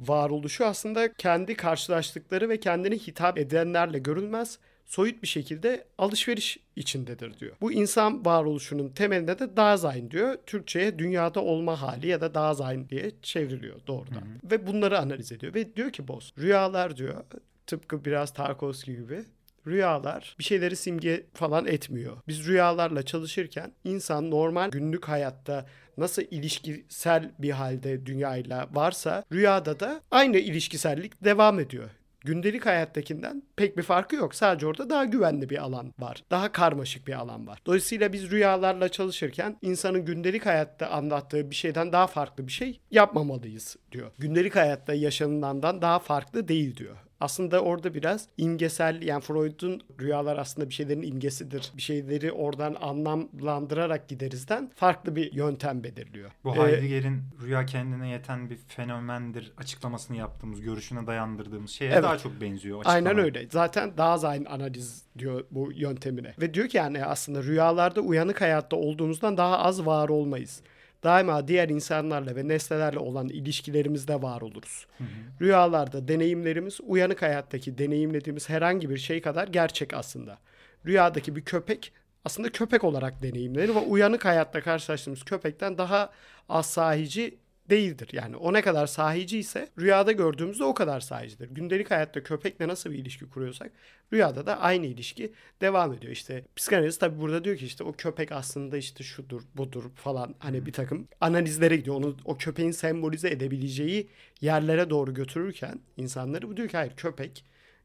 [0.61, 7.57] varoluşu aslında kendi karşılaştıkları ve kendine hitap edenlerle görülmez soyut bir şekilde alışveriş içindedir diyor.
[7.61, 10.37] Bu insan varoluşunun temelinde de Dasein diyor.
[10.47, 14.23] Türkçe'ye dünyada olma hali ya da Dasein diye çevriliyor doğrudan.
[14.45, 17.25] Ve bunları analiz ediyor ve diyor ki Boz rüyalar diyor
[17.67, 19.25] tıpkı biraz Tarkovski gibi
[19.67, 22.17] rüyalar bir şeyleri simge falan etmiyor.
[22.29, 30.01] Biz rüyalarla çalışırken insan normal günlük hayatta nasıl ilişkisel bir halde dünyayla varsa rüyada da
[30.11, 31.91] aynı ilişkisellik devam ediyor
[32.27, 34.35] gündelik hayattakinden pek bir farkı yok.
[34.35, 36.25] Sadece orada daha güvenli bir alan var.
[36.31, 37.59] Daha karmaşık bir alan var.
[37.67, 43.77] Dolayısıyla biz rüyalarla çalışırken insanın gündelik hayatta anlattığı bir şeyden daha farklı bir şey yapmamalıyız
[43.93, 44.11] diyor.
[44.19, 46.97] Gündelik hayatta yaşanılandan daha farklı değil diyor.
[47.21, 51.73] Aslında orada biraz imgesel yani Freud'un rüyalar aslında bir şeylerin imgesidir.
[51.77, 56.31] Bir şeyleri oradan anlamlandırarak giderizden farklı bir yöntem belirliyor.
[56.45, 62.03] Bu ee, Heidegger'in rüya kendine yeten bir fenomendir açıklamasını yaptığımız, görüşüne dayandırdığımız şeye evet.
[62.03, 62.79] daha çok benziyor.
[62.79, 62.97] Açıklama.
[62.97, 63.47] Aynen öyle.
[63.51, 66.35] Zaten daha zayn analiz diyor bu yöntemine.
[66.41, 70.63] Ve diyor ki yani aslında rüyalarda uyanık hayatta olduğumuzdan daha az var olmayız
[71.07, 74.87] daima diğer insanlarla ve nesnelerle olan ilişkilerimizde var oluruz.
[74.99, 75.09] Hı hı.
[75.41, 80.39] Rüyalarda deneyimlerimiz uyanık hayattaki deneyimlediğimiz herhangi bir şey kadar gerçek aslında.
[80.87, 81.93] Rüyadaki bir köpek
[82.25, 86.11] aslında köpek olarak deneyimlenir ve uyanık hayatta karşılaştığımız köpekten daha
[86.49, 87.39] az sahici
[87.71, 88.09] değildir.
[88.13, 91.49] Yani o ne kadar sahici ise rüyada gördüğümüzde o kadar sahicidir.
[91.51, 93.73] Gündelik hayatta köpekle nasıl bir ilişki kuruyorsak
[94.13, 96.13] rüyada da aynı ilişki devam ediyor.
[96.13, 100.67] İşte psikanaliz tabi burada diyor ki işte o köpek aslında işte şudur budur falan hani
[100.67, 101.97] bir takım analizlere gidiyor.
[101.97, 104.09] Onu o köpeğin sembolize edebileceği
[104.41, 107.45] yerlere doğru götürürken insanları bu diyor ki hayır köpek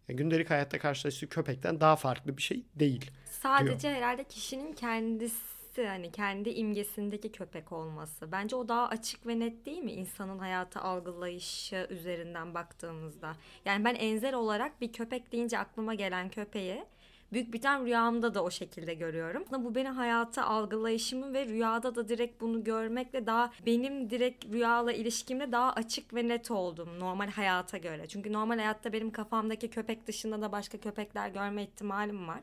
[0.10, 3.12] yani gündelik hayatta karşılaştığı köpekten daha farklı bir şey değil.
[3.42, 3.94] Sadece diyor.
[3.94, 8.32] herhalde kişinin kendisi hissi hani kendi imgesindeki köpek olması.
[8.32, 13.34] Bence o daha açık ve net değil mi insanın hayatı algılayışı üzerinden baktığımızda.
[13.66, 16.86] Yani ben enzel olarak bir köpek deyince aklıma gelen köpeği
[17.34, 19.46] büyük bir tane rüyamda da o şekilde görüyorum.
[19.52, 25.52] Bu benim hayata algılayışımı ve rüyada da direkt bunu görmekle daha benim direkt rüyala ilişkimde
[25.52, 28.08] daha açık ve net oldum normal hayata göre.
[28.08, 32.40] Çünkü normal hayatta benim kafamdaki köpek dışında da başka köpekler görme ihtimalim var.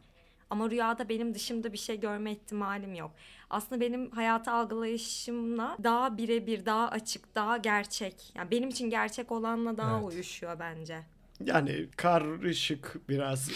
[0.50, 3.10] Ama rüyada benim dışımda bir şey görme ihtimalim yok.
[3.50, 8.32] Aslında benim hayatı algılayışımla daha birebir, daha açık, daha gerçek.
[8.34, 10.12] Yani benim için gerçek olanla daha evet.
[10.12, 10.98] uyuşuyor bence.
[11.44, 13.50] Yani karışık biraz.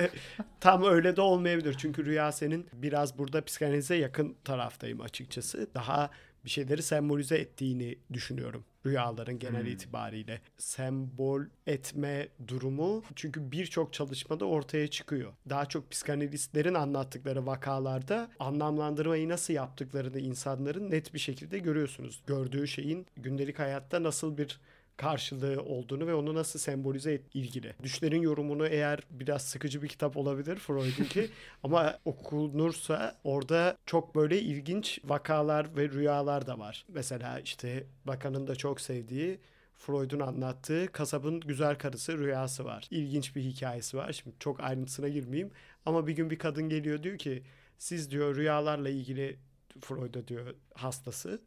[0.60, 1.74] Tam öyle de olmayabilir.
[1.78, 5.68] Çünkü rüya senin biraz burada psikanalize yakın taraftayım açıkçası.
[5.74, 6.10] Daha
[6.50, 9.72] şeyleri sembolize ettiğini düşünüyorum rüyaların genel hmm.
[9.72, 10.40] itibariyle.
[10.58, 15.32] Sembol etme durumu çünkü birçok çalışmada ortaya çıkıyor.
[15.48, 22.22] Daha çok psikanalistlerin anlattıkları vakalarda anlamlandırmayı nasıl yaptıklarını insanların net bir şekilde görüyorsunuz.
[22.26, 24.60] Gördüğü şeyin gündelik hayatta nasıl bir
[25.02, 27.74] karşılığı olduğunu ve onu nasıl sembolize et ilgili.
[27.82, 31.30] Düşlerin yorumunu eğer biraz sıkıcı bir kitap olabilir Freud'unki
[31.62, 36.84] ama okunursa orada çok böyle ilginç vakalar ve rüyalar da var.
[36.88, 39.38] Mesela işte bakanın da çok sevdiği
[39.74, 42.88] Freud'un anlattığı kasabın güzel karısı rüyası var.
[42.90, 44.12] İlginç bir hikayesi var.
[44.12, 45.50] Şimdi çok ayrıntısına girmeyeyim
[45.86, 47.42] ama bir gün bir kadın geliyor diyor ki
[47.78, 49.38] siz diyor rüyalarla ilgili
[49.80, 51.40] Freud'a diyor hastası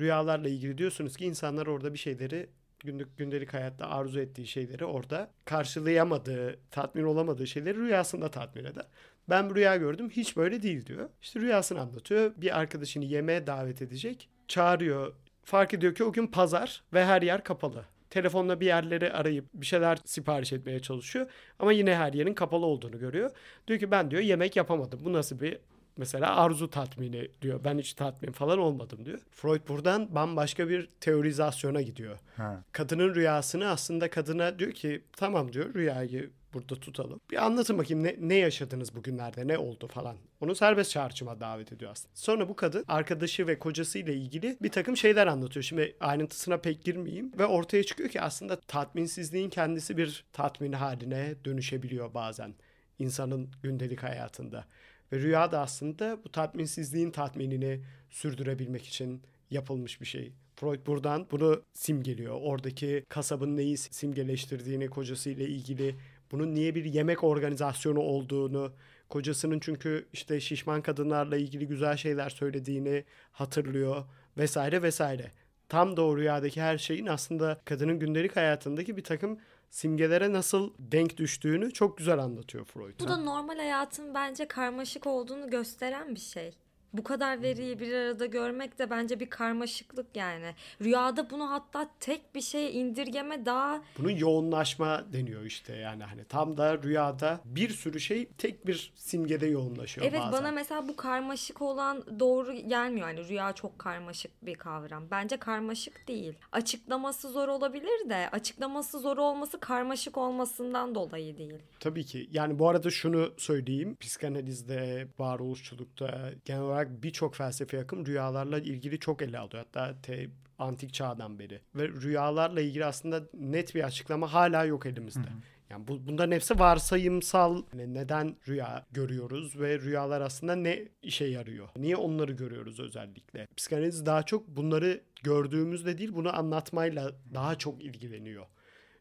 [0.00, 2.48] rüyalarla ilgili diyorsunuz ki insanlar orada bir şeyleri
[2.80, 8.86] günlük gündelik hayatta arzu ettiği şeyleri orada karşılayamadığı, tatmin olamadığı şeyleri rüyasında tatmin eder.
[9.28, 11.08] Ben rüya gördüm hiç böyle değil diyor.
[11.22, 12.32] İşte rüyasını anlatıyor.
[12.36, 14.28] Bir arkadaşını yemeğe davet edecek.
[14.48, 15.12] Çağırıyor.
[15.44, 17.84] Fark ediyor ki o gün pazar ve her yer kapalı.
[18.10, 21.30] Telefonla bir yerleri arayıp bir şeyler sipariş etmeye çalışıyor.
[21.58, 23.30] Ama yine her yerin kapalı olduğunu görüyor.
[23.66, 25.00] Diyor ki ben diyor yemek yapamadım.
[25.04, 25.58] Bu nasıl bir
[25.98, 27.60] Mesela arzu tatmini diyor.
[27.64, 29.18] Ben hiç tatmin falan olmadım diyor.
[29.30, 32.18] Freud buradan bambaşka bir teorizasyona gidiyor.
[32.36, 32.62] Ha.
[32.72, 37.20] Kadının rüyasını aslında kadına diyor ki tamam diyor rüyayı burada tutalım.
[37.30, 40.16] Bir anlatın bakayım ne, ne yaşadınız bugünlerde ne oldu falan.
[40.40, 42.12] Onu serbest çağrışıma davet ediyor aslında.
[42.14, 45.64] Sonra bu kadın arkadaşı ve kocasıyla ilgili bir takım şeyler anlatıyor.
[45.64, 47.32] Şimdi ayrıntısına pek girmeyeyim.
[47.38, 52.54] Ve ortaya çıkıyor ki aslında tatminsizliğin kendisi bir tatmin haline dönüşebiliyor bazen
[52.98, 54.64] insanın gündelik hayatında.
[55.12, 60.32] Ve rüya da aslında bu tatminsizliğin tatminini sürdürebilmek için yapılmış bir şey.
[60.56, 62.38] Freud buradan bunu simgeliyor.
[62.40, 65.94] Oradaki kasabın neyi simgeleştirdiğini, kocasıyla ilgili
[66.32, 68.72] bunun niye bir yemek organizasyonu olduğunu,
[69.08, 74.04] kocasının çünkü işte şişman kadınlarla ilgili güzel şeyler söylediğini hatırlıyor
[74.38, 75.30] vesaire vesaire.
[75.68, 79.38] Tam da o rüyadaki her şeyin aslında kadının gündelik hayatındaki bir takım
[79.70, 83.00] simgelere nasıl denk düştüğünü çok güzel anlatıyor Freud.
[83.00, 86.54] Bu da normal hayatın bence karmaşık olduğunu gösteren bir şey.
[86.92, 90.54] Bu kadar veriyi bir arada görmek de bence bir karmaşıklık yani.
[90.82, 96.56] Rüyada bunu hatta tek bir şeye indirgeme daha Bunun yoğunlaşma deniyor işte yani hani tam
[96.56, 100.32] da rüyada bir sürü şey tek bir simgede yoğunlaşıyor Evet bazen.
[100.32, 103.08] bana mesela bu karmaşık olan doğru gelmiyor.
[103.08, 105.04] Yani rüya çok karmaşık bir kavram.
[105.10, 106.34] Bence karmaşık değil.
[106.52, 111.58] Açıklaması zor olabilir de açıklaması zor olması karmaşık olmasından dolayı değil.
[111.80, 112.28] Tabii ki.
[112.32, 113.96] Yani bu arada şunu söyleyeyim.
[114.00, 119.64] Psikanalizde, varoluşçulukta genel olarak birçok felsefe akım rüyalarla ilgili çok ele alıyor.
[119.64, 121.60] Hatta te, antik çağdan beri.
[121.74, 125.28] Ve rüyalarla ilgili aslında net bir açıklama hala yok elimizde.
[125.70, 127.62] Yani bu, bunların hepsi varsayımsal.
[127.72, 131.68] Yani neden rüya görüyoruz ve rüyalar aslında ne işe yarıyor?
[131.76, 133.46] Niye onları görüyoruz özellikle?
[133.56, 138.46] Psikanaliz daha çok bunları gördüğümüzde değil bunu anlatmayla daha çok ilgileniyor.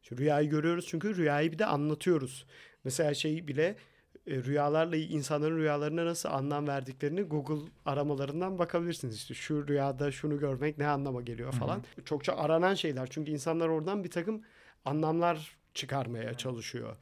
[0.01, 2.45] Şu rüyayı görüyoruz çünkü rüyayı bir de anlatıyoruz.
[2.83, 3.75] Mesela şey bile
[4.27, 9.15] e, rüyalarla insanların rüyalarına nasıl anlam verdiklerini Google aramalarından bakabilirsiniz.
[9.15, 11.83] İşte şu rüyada şunu görmek ne anlama geliyor falan.
[12.05, 13.07] Çokça aranan şeyler.
[13.09, 14.41] Çünkü insanlar oradan bir takım
[14.85, 16.95] anlamlar çıkarmaya çalışıyor.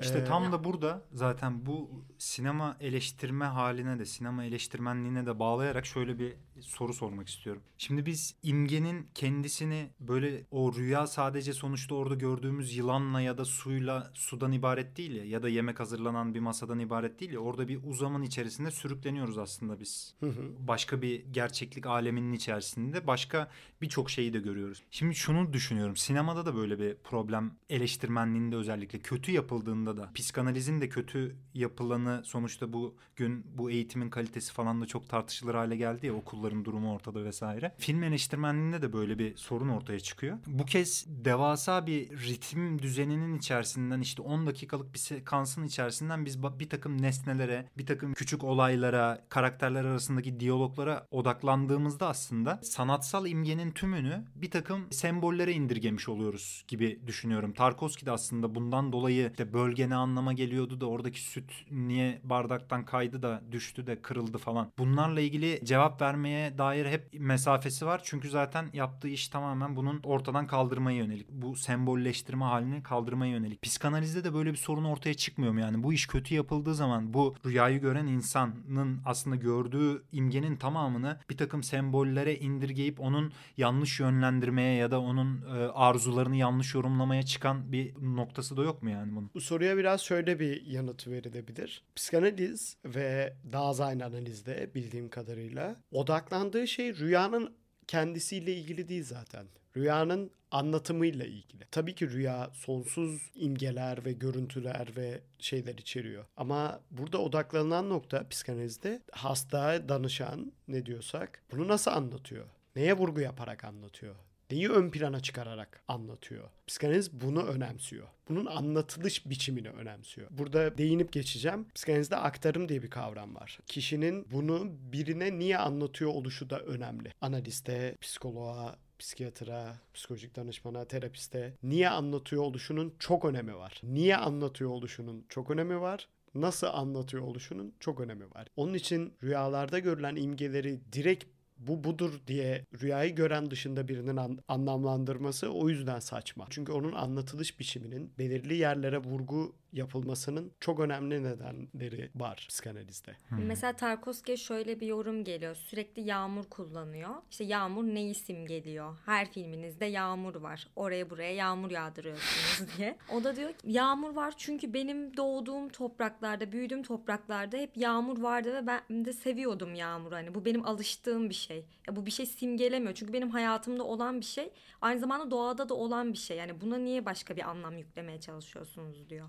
[0.00, 5.86] İşte Ee, tam da burada zaten bu sinema eleştirme haline de sinema eleştirmenliğine de bağlayarak
[5.86, 7.62] şöyle bir soru sormak istiyorum.
[7.78, 14.10] Şimdi biz imgenin kendisini böyle o rüya sadece sonuçta orada gördüğümüz yılanla ya da suyla
[14.14, 17.80] sudan ibaret değil ya ya da yemek hazırlanan bir masadan ibaret değil ya orada bir
[17.84, 20.14] uzamın içerisinde sürükleniyoruz aslında biz.
[20.20, 20.52] Hı hı.
[20.58, 23.50] Başka bir gerçeklik aleminin içerisinde başka
[23.82, 24.82] birçok şeyi de görüyoruz.
[24.90, 25.96] Şimdi şunu düşünüyorum.
[25.96, 32.72] Sinemada da böyle bir problem eleştirmenliğinde özellikle kötü yapıldığında da psikanalizin de kötü yapılanı sonuçta
[32.72, 37.74] bugün bu eğitimin kalitesi falan da çok tartışılır hale geldi ya okulların durumu ortada vesaire.
[37.78, 40.38] Film eleştirmenliğinde de böyle bir sorun ortaya çıkıyor.
[40.46, 46.68] Bu kez devasa bir ritim düzeninin içerisinden işte 10 dakikalık bir sekansın içerisinden biz bir
[46.68, 54.50] takım nesnelere, bir takım küçük olaylara, karakterler arasındaki diyaloglara odaklandığımızda aslında sanatsal imgenin tümünü bir
[54.50, 57.52] takım sembollere indirgemiş oluyoruz gibi düşünüyorum.
[57.52, 62.84] Tarkovski de aslında bundan dolayı işte bölge ne anlama geliyordu da oradaki süt niye bardaktan
[62.84, 64.72] kaydı da düştü de kırıldı falan.
[64.78, 68.00] Bunlarla ilgili cevap vermeye dair hep mesafesi var.
[68.04, 71.28] Çünkü zaten yaptığı iş tamamen bunun ortadan kaldırmaya yönelik.
[71.30, 73.62] Bu sembolleştirme halini kaldırmaya yönelik.
[73.62, 75.60] Psikanalizde de böyle bir sorun ortaya çıkmıyor mu?
[75.60, 81.36] Yani bu iş kötü yapıldığı zaman bu rüyayı gören insanın aslında gördüğü imgenin tamamını bir
[81.36, 87.94] takım sembollere indirgeyip onun yanlış yönlendirmeye ya da onun e, arzularını yanlış yorumlamaya çıkan bir
[88.00, 89.30] noktası da yok mu yani bunun?
[89.34, 91.82] Bu soruya biraz şöyle bir yanıt verilebilir.
[91.96, 95.76] Psikanaliz ve Dasein analizde bildiğim kadarıyla
[96.22, 97.54] odaklandığı şey rüyanın
[97.86, 99.46] kendisiyle ilgili değil zaten.
[99.76, 101.64] Rüyanın anlatımıyla ilgili.
[101.70, 106.24] Tabii ki rüya sonsuz imgeler ve görüntüler ve şeyler içeriyor.
[106.36, 112.46] Ama burada odaklanılan nokta psikanalizde hasta, danışan ne diyorsak bunu nasıl anlatıyor?
[112.76, 114.14] Neye vurgu yaparak anlatıyor?
[114.52, 116.48] Neyi ön plana çıkararak anlatıyor?
[116.66, 118.06] Psikanaliz bunu önemsiyor.
[118.28, 120.28] Bunun anlatılış biçimini önemsiyor.
[120.30, 121.66] Burada değinip geçeceğim.
[121.74, 123.58] Psikanalizde aktarım diye bir kavram var.
[123.66, 127.12] Kişinin bunu birine niye anlatıyor oluşu da önemli.
[127.20, 133.80] Analiste, psikoloğa, psikiyatra, psikolojik danışmana, terapiste niye anlatıyor oluşunun çok önemi var.
[133.82, 138.46] Niye anlatıyor oluşunun çok önemi var nasıl anlatıyor oluşunun çok önemi var.
[138.56, 141.24] Onun için rüyalarda görülen imgeleri direkt
[141.66, 146.46] bu budur diye rüyayı gören dışında birinin an- anlamlandırması o yüzden saçma.
[146.50, 153.16] Çünkü onun anlatılış biçiminin belirli yerlere vurgu yapılmasının çok önemli nedenleri var psikanalizde.
[153.30, 155.54] Mesela Tarkovski'ye şöyle bir yorum geliyor.
[155.54, 157.10] Sürekli yağmur kullanıyor.
[157.30, 158.98] İşte yağmur neyi simgeliyor?
[159.06, 160.68] Her filminizde yağmur var.
[160.76, 162.98] Oraya buraya yağmur yağdırıyorsunuz diye.
[163.12, 168.54] O da diyor ki yağmur var çünkü benim doğduğum topraklarda, büyüdüğüm topraklarda hep yağmur vardı
[168.54, 170.14] ve ben de seviyordum yağmuru.
[170.14, 171.66] Hani bu benim alıştığım bir şey.
[171.88, 172.94] Ya bu bir şey simgelemiyor.
[172.94, 174.50] Çünkü benim hayatımda olan bir şey.
[174.80, 176.36] Aynı zamanda doğada da olan bir şey.
[176.36, 179.28] Yani buna niye başka bir anlam yüklemeye çalışıyorsunuz diyor.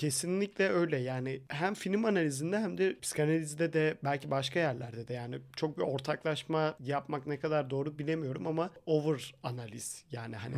[0.00, 5.38] Kesinlikle öyle yani hem film analizinde hem de psikanalizde de belki başka yerlerde de yani
[5.56, 10.54] çok bir ortaklaşma yapmak ne kadar doğru bilemiyorum ama over analiz yani hani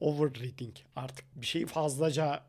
[0.00, 2.42] over reading artık bir şeyi fazlaca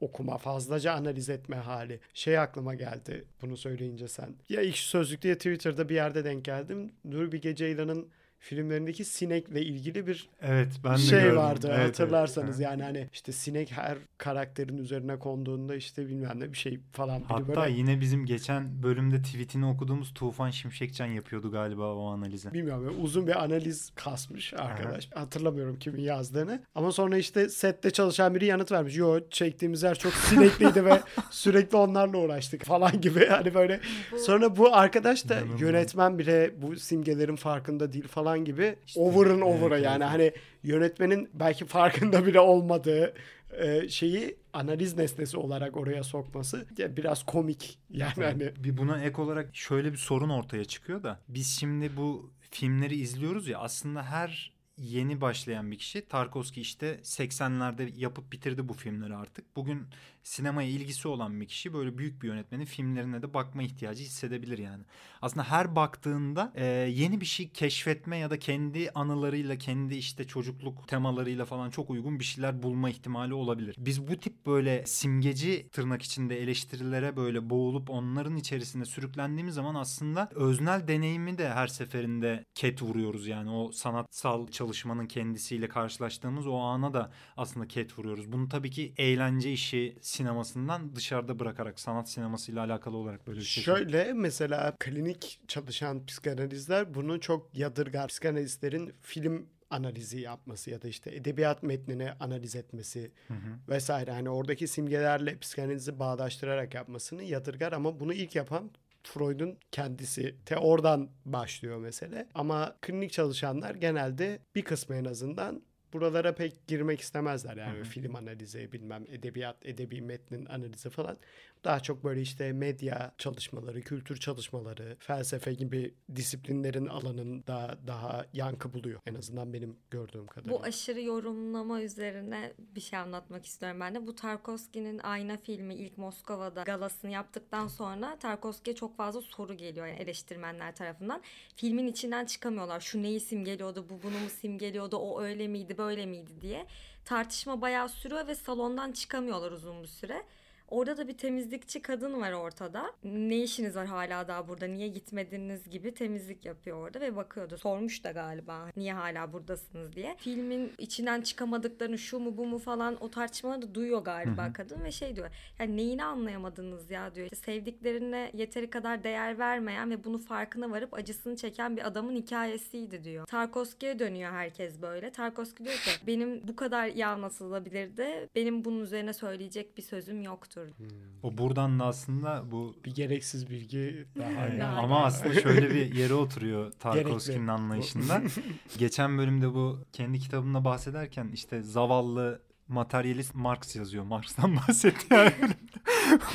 [0.00, 2.00] okuma, fazlaca analiz etme hali.
[2.14, 4.34] Şey aklıma geldi bunu söyleyince sen.
[4.48, 6.92] Ya ilk sözlükte ya Twitter'da bir yerde denk geldim.
[7.04, 8.08] Nuri Bilge Ceylan'ın
[8.40, 11.36] filmlerindeki sinekle ilgili bir Evet ben de şey gördüm.
[11.36, 11.88] vardı Evet, evet.
[11.88, 12.62] hatırlarsanız Ha.
[12.62, 17.18] yani hani işte sinek her karakterin üzerine konduğunda işte bilmem ne bir şey falan.
[17.18, 22.52] Biri Hatta böyle, yine bizim geçen bölümde tweetini okuduğumuz Tufan Şimşekcan yapıyordu galiba o analizi.
[22.52, 25.08] bilmiyorum uzun bir analiz kasmış arkadaş.
[25.14, 26.62] Hatırlamıyorum kimin yazdığını.
[26.74, 28.96] Ama sonra işte sette çalışan biri yanıt vermiş.
[28.96, 31.00] Yo çektiğimiz yer çok sinekliydi ve
[31.30, 33.26] sürekli onlarla uğraştık falan gibi.
[33.30, 33.80] Hani böyle
[34.26, 39.74] Sonra bu arkadaş da yönetmen bile bu simgelerin farkında değil falan gibi over'ın evet, over'a
[39.74, 40.12] evet, yani evet.
[40.12, 43.14] hani yönetmenin belki farkında bile olmadığı
[43.58, 49.56] e, şeyi analiz nesnesi olarak oraya sokması biraz komik yani hani Bir buna ek olarak
[49.56, 55.20] şöyle bir sorun ortaya çıkıyor da biz şimdi bu filmleri izliyoruz ya aslında her yeni
[55.20, 59.56] başlayan bir kişi Tarkovski işte 80'lerde yapıp bitirdi bu filmleri artık.
[59.56, 59.86] Bugün
[60.22, 64.84] sinemaya ilgisi olan bir kişi böyle büyük bir yönetmenin filmlerine de bakma ihtiyacı hissedebilir yani.
[65.22, 70.88] Aslında her baktığında e, yeni bir şey keşfetme ya da kendi anılarıyla, kendi işte çocukluk
[70.88, 73.76] temalarıyla falan çok uygun bir şeyler bulma ihtimali olabilir.
[73.78, 80.28] Biz bu tip böyle simgeci tırnak içinde eleştirilere böyle boğulup onların içerisinde sürüklendiğimiz zaman aslında
[80.34, 86.94] öznel deneyimi de her seferinde ket vuruyoruz yani o sanatsal çalışmanın kendisiyle karşılaştığımız o ana
[86.94, 88.32] da aslında ket vuruyoruz.
[88.32, 93.64] Bunu tabii ki eğlence işi sinemasından dışarıda bırakarak sanat sinemasıyla alakalı olarak böyle bir şey.
[93.64, 98.08] Şöyle mesela klinik çalışan psikanalizler bunu çok yadırgar.
[98.08, 103.58] Psikanalistlerin film analizi yapması ya da işte edebiyat metnini analiz etmesi Hı hı.
[103.68, 108.70] vesaire hani oradaki simgelerle psikanalizi bağdaştırarak yapmasını yadırgar ama bunu ilk yapan
[109.02, 110.36] Freud'un kendisi.
[110.46, 112.28] Te oradan başlıyor mesele.
[112.34, 117.56] Ama klinik çalışanlar genelde bir kısmı en azından buralara pek girmek istemezler.
[117.56, 117.84] Yani Hı hı.
[117.84, 121.18] film analizi, bilmem edebiyat, edebi metnin analizi falan.
[121.64, 129.00] Daha çok böyle işte medya çalışmaları, kültür çalışmaları, felsefe gibi disiplinlerin alanında daha yankı buluyor.
[129.06, 130.58] En azından benim gördüğüm kadarıyla.
[130.58, 134.06] Bu aşırı yorumlama üzerine bir şey anlatmak istiyorum ben de.
[134.06, 139.98] Bu Tarkovski'nin Ayna filmi ilk Moskova'da galasını yaptıktan sonra Tarkovski'ye çok fazla soru geliyor yani
[139.98, 141.22] eleştirmenler tarafından.
[141.56, 142.80] Filmin içinden çıkamıyorlar.
[142.80, 146.66] Şu neyi simgeliyordu, bu bunu mu simgeliyordu, o öyle miydi, böyle miydi diye.
[147.04, 150.22] Tartışma bayağı sürüyor ve salondan çıkamıyorlar uzun bir süre.
[150.70, 152.92] Orada da bir temizlikçi kadın var ortada.
[153.04, 154.66] Ne işiniz var hala daha burada?
[154.66, 157.58] Niye gitmediniz gibi temizlik yapıyor orada ve bakıyordu.
[157.58, 160.16] Sormuş da galiba niye hala buradasınız diye.
[160.18, 164.52] Filmin içinden çıkamadıklarını şu mu bu mu falan o tartışmaları da duyuyor galiba Hı hı.
[164.52, 165.30] kadın ve şey diyor.
[165.58, 167.26] Yani neyini anlayamadınız ya diyor.
[167.32, 173.04] İşte sevdiklerine yeteri kadar değer vermeyen ve bunu farkına varıp acısını çeken bir adamın hikayesiydi
[173.04, 173.26] diyor.
[173.26, 175.10] Tarkovski'ye dönüyor herkes böyle.
[175.10, 178.28] Tarkovski diyor ki benim bu kadar iyi anlatılabilirdi.
[178.34, 180.22] Benim bunun üzerine söyleyecek bir sözüm
[180.66, 180.84] yoktur.
[181.22, 184.30] O buradan da aslında bu bir gereksiz bilgi daha.
[184.30, 184.64] Yani.
[184.64, 188.22] Ama aslında şöyle bir yere oturuyor Tarkovski'nin anlayışında.
[188.78, 194.04] Geçen bölümde bu kendi kitabında bahsederken işte zavallı materyalist Marx yazıyor.
[194.04, 195.32] Marx'tan bahsetti yani.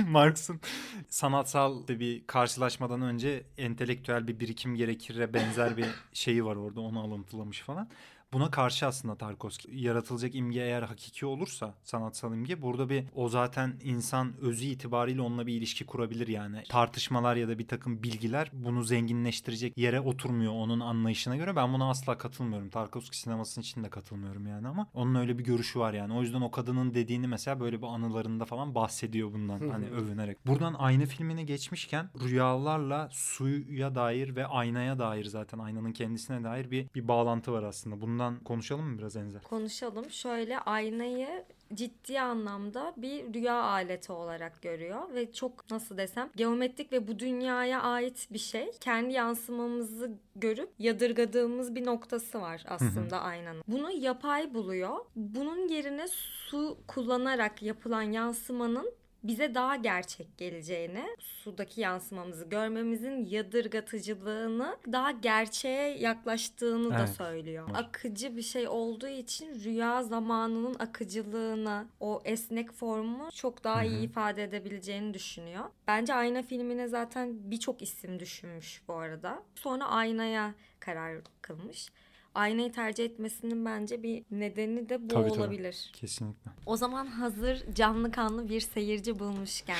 [0.08, 0.62] Marx'ın
[1.10, 7.62] sanatsal bir karşılaşmadan önce entelektüel bir birikim gerekir'e benzer bir şeyi var orada onu alıntılamış
[7.62, 7.90] falan.
[8.36, 13.80] Buna karşı aslında Tarkovski yaratılacak imge eğer hakiki olursa sanatsal imge burada bir o zaten
[13.84, 16.64] insan özü itibariyle onunla bir ilişki kurabilir yani.
[16.70, 21.56] Tartışmalar ya da bir takım bilgiler bunu zenginleştirecek yere oturmuyor onun anlayışına göre.
[21.56, 22.70] Ben buna asla katılmıyorum.
[22.70, 26.14] Tarkovski sinemasının içinde katılmıyorum yani ama onun öyle bir görüşü var yani.
[26.14, 30.48] O yüzden o kadının dediğini mesela böyle bir anılarında falan bahsediyor bundan hani övünerek.
[30.48, 36.88] Buradan aynı filmine geçmişken rüyalarla suya dair ve aynaya dair zaten aynanın kendisine dair bir
[36.96, 38.02] bir bağlantı var aslında.
[38.02, 39.44] Bundan konuşalım mı biraz Enzer?
[39.44, 40.10] Konuşalım.
[40.10, 47.08] Şöyle aynayı ciddi anlamda bir rüya aleti olarak görüyor ve çok nasıl desem geometrik ve
[47.08, 48.72] bu dünyaya ait bir şey.
[48.80, 53.64] Kendi yansımamızı görüp yadırgadığımız bir noktası var aslında aynanın.
[53.68, 54.98] Bunu yapay buluyor.
[55.16, 58.94] Bunun yerine su kullanarak yapılan yansımanın
[59.28, 67.10] bize daha gerçek geleceğini, sudaki yansımamızı görmemizin yadırgatıcılığını daha gerçeğe yaklaştığını da Evet.
[67.10, 67.70] söylüyor.
[67.74, 73.90] Akıcı bir şey olduğu için rüya zamanının akıcılığını, o esnek formu çok daha Hı hı.
[73.90, 75.64] iyi ifade edebileceğini düşünüyor.
[75.88, 79.44] Bence Ayna filmine zaten birçok isim düşünmüş bu arada.
[79.56, 81.90] Sonra Aynaya karar kılmış.
[82.36, 85.40] Aynayı tercih etmesinin bence bir nedeni de bu Tabii, tabii.
[85.40, 85.90] olabilir.
[85.94, 86.52] Kesinlikle.
[86.66, 89.78] O zaman hazır canlı kanlı bir seyirci bulmuşken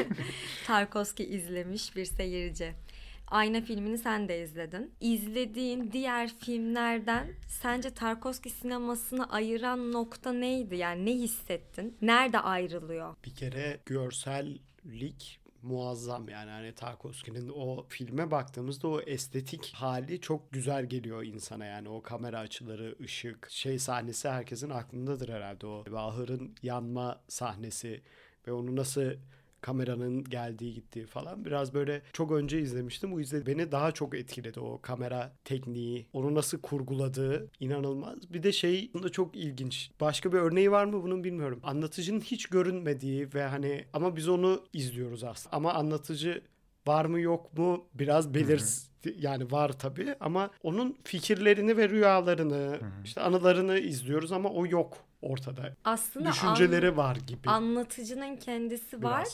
[0.66, 2.72] Tarkovski izlemiş bir seyirci.
[3.28, 4.90] Ayna filmini sen de izledin.
[5.00, 10.76] İzlediğin diğer filmlerden sence Tarkovski sinemasını ayıran nokta neydi?
[10.76, 11.96] Yani ne hissettin?
[12.02, 13.16] Nerede ayrılıyor?
[13.24, 20.86] Bir kere görsellik muazzam yani hani Tarkovski'nin o filme baktığımızda o estetik hali çok güzel
[20.86, 25.84] geliyor insana yani o kamera açıları, ışık, şey sahnesi herkesin aklındadır herhalde o.
[25.96, 28.02] Ahırın yanma sahnesi
[28.46, 29.12] ve onu nasıl
[29.66, 33.12] kameranın geldiği gittiği falan biraz böyle çok önce izlemiştim.
[33.12, 36.06] Bu izle beni daha çok etkiledi o kamera tekniği.
[36.12, 38.32] Onu nasıl kurguladığı inanılmaz.
[38.32, 39.90] Bir de şey da çok ilginç.
[40.00, 41.60] Başka bir örneği var mı bunun bilmiyorum.
[41.62, 45.56] Anlatıcının hiç görünmediği ve hani ama biz onu izliyoruz aslında.
[45.56, 46.42] Ama anlatıcı
[46.86, 52.90] var mı yok mu biraz belirsiz yani var tabii ama onun fikirlerini ve rüyalarını Hı-hı.
[53.04, 55.74] işte anılarını izliyoruz ama o yok ortada.
[55.84, 57.48] Aslında düşünceleri an, var gibi.
[57.50, 59.10] Anlatıcının kendisi Biraz.
[59.12, 59.28] var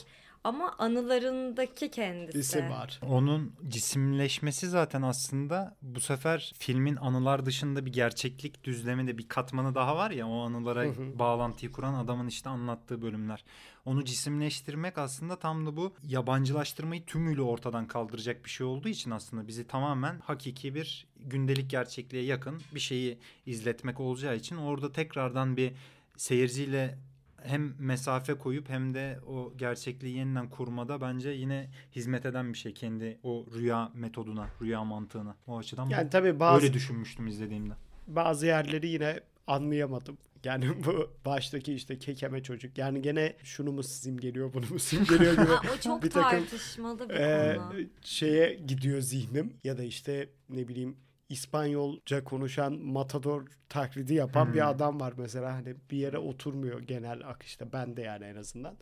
[0.45, 2.38] ama anılarındaki kendisi.
[2.38, 3.01] Disi var.
[3.03, 9.97] Onun cisimleşmesi zaten aslında bu sefer filmin anılar dışında bir gerçeklik düzleminde bir katmanı daha
[9.97, 11.18] var ya o anılara hı hı.
[11.18, 13.45] bağlantıyı kuran adamın işte anlattığı bölümler.
[13.84, 19.49] Onu cisimleştirmek aslında tam da bu yabancılaştırmayı tümüyle ortadan kaldıracak bir şey olduğu için aslında
[19.49, 25.72] bizi tamamen hakiki bir gündelik gerçekliğe yakın bir şeyi izletmek olacağı için orada tekrardan bir
[26.16, 26.99] seyirciyle
[27.45, 32.74] hem mesafe koyup hem de o gerçekliği yeniden kurmada bence yine hizmet eden bir şey
[32.74, 35.36] kendi o rüya metoduna, rüya mantığına.
[35.47, 37.74] O açıdan yani tabii bazı, öyle düşünmüştüm izlediğimde.
[38.07, 40.18] Bazı yerleri yine anlayamadım.
[40.45, 42.78] Yani bu baştaki işte kekeme çocuk.
[42.78, 45.53] Yani gene şunu mu simgeliyor bunu mu simgeliyor gibi.
[45.76, 47.80] o çok bir takım, tartışmalı bir e, konu.
[48.03, 50.97] Şeye gidiyor zihnim ya da işte ne bileyim
[51.33, 54.55] İspanyolca konuşan matador taklidi yapan hmm.
[54.55, 58.76] bir adam var mesela hani bir yere oturmuyor genel akışta ben de yani en azından.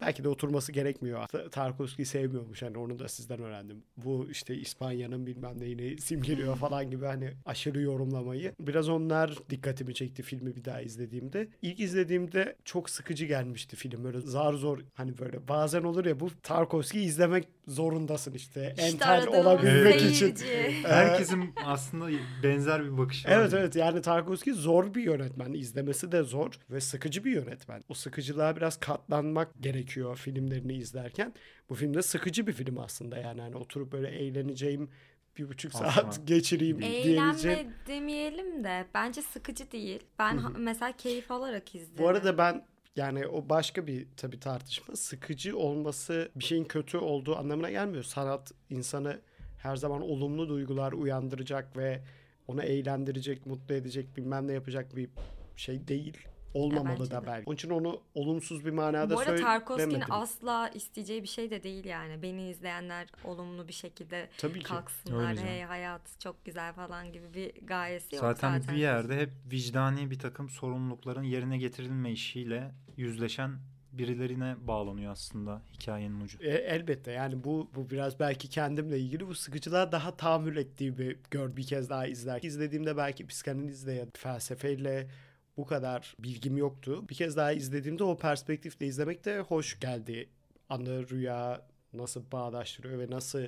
[0.00, 1.28] Belki de oturması gerekmiyor.
[1.50, 3.82] Tarkovski'yi sevmiyormuş hani onu da sizden öğrendim.
[3.96, 8.52] Bu işte İspanya'nın bilmem neyini simgeliyor falan gibi hani aşırı yorumlamayı.
[8.60, 11.48] Biraz onlar dikkatimi çekti filmi bir daha izlediğimde.
[11.62, 14.04] İlk izlediğimde çok sıkıcı gelmişti film.
[14.04, 18.74] Böyle zar zor hani böyle bazen olur ya bu Tarkovski'yi izlemek zorundasın işte.
[18.76, 20.34] işte Entel olabilmek için.
[20.82, 22.08] Herkesin aslında
[22.42, 23.32] benzer bir bakışı var.
[23.32, 25.52] Evet evet yani Tarkovski zor bir yönetmen.
[25.52, 27.84] İzlemesi de zor ve sıkıcı bir yönetmen.
[27.88, 31.32] O sıkıcılığa biraz katlanmak gerekiyor filmlerini izlerken.
[31.70, 34.90] Bu filmde sıkıcı bir film aslında yani hani oturup böyle eğleneceğim
[35.38, 40.00] bir buçuk saat geçireyim Eğlenme demeyelim de bence sıkıcı değil.
[40.18, 40.58] Ben Hı-hı.
[40.58, 42.04] mesela keyif alarak izledim.
[42.04, 42.66] Bu arada ben
[42.96, 44.96] yani o başka bir tabii tartışma.
[44.96, 48.04] Sıkıcı olması bir şeyin kötü olduğu anlamına gelmiyor.
[48.04, 49.20] Sanat insanı
[49.58, 52.00] her zaman olumlu duygular uyandıracak ve
[52.48, 55.08] onu eğlendirecek, mutlu edecek, bilmem ne yapacak bir
[55.56, 56.26] şey değil
[56.56, 57.44] olmamalı ya da belki.
[57.46, 61.84] Onun için onu olumsuz bir manada Bu arada Tarkovski'nin asla isteyeceği bir şey de değil
[61.84, 62.22] yani.
[62.22, 64.64] Beni izleyenler olumlu bir şekilde Tabii ki.
[64.64, 65.30] kalksınlar.
[65.30, 68.58] Öyle hey hayat çok güzel falan gibi bir gayesi yok zaten.
[68.58, 73.58] Zaten bir yerde hep vicdani bir takım sorumlulukların yerine getirilme işiyle yüzleşen
[73.98, 76.38] birilerine bağlanıyor aslında hikayenin ucu.
[76.42, 81.56] E, elbette yani bu bu biraz belki kendimle ilgili bu sıkıcılığa daha tahammül ettiğimi gör
[81.56, 82.40] bir kez daha izler.
[82.42, 85.08] İzlediğimde belki psikanalizle ya felsefeyle
[85.56, 87.08] bu kadar bilgim yoktu.
[87.08, 90.28] Bir kez daha izlediğimde o perspektifle izlemek de hoş geldi.
[90.68, 93.42] Anı, rüya nasıl bağdaştırıyor ve nasıl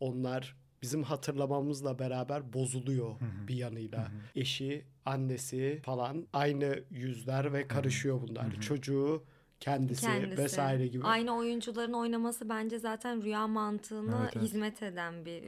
[0.00, 3.48] onlar bizim hatırlamamızla beraber bozuluyor hı hı.
[3.48, 3.98] bir yanıyla.
[3.98, 4.20] Hı hı.
[4.34, 8.52] Eşi, annesi falan aynı yüzler ve karışıyor bunlar.
[8.52, 8.60] Hı hı.
[8.60, 9.24] Çocuğu
[9.60, 11.04] kendisi, kendisi vesaire gibi.
[11.04, 14.44] Aynı oyuncuların oynaması bence zaten rüya mantığına evet, evet.
[14.44, 15.42] hizmet eden bir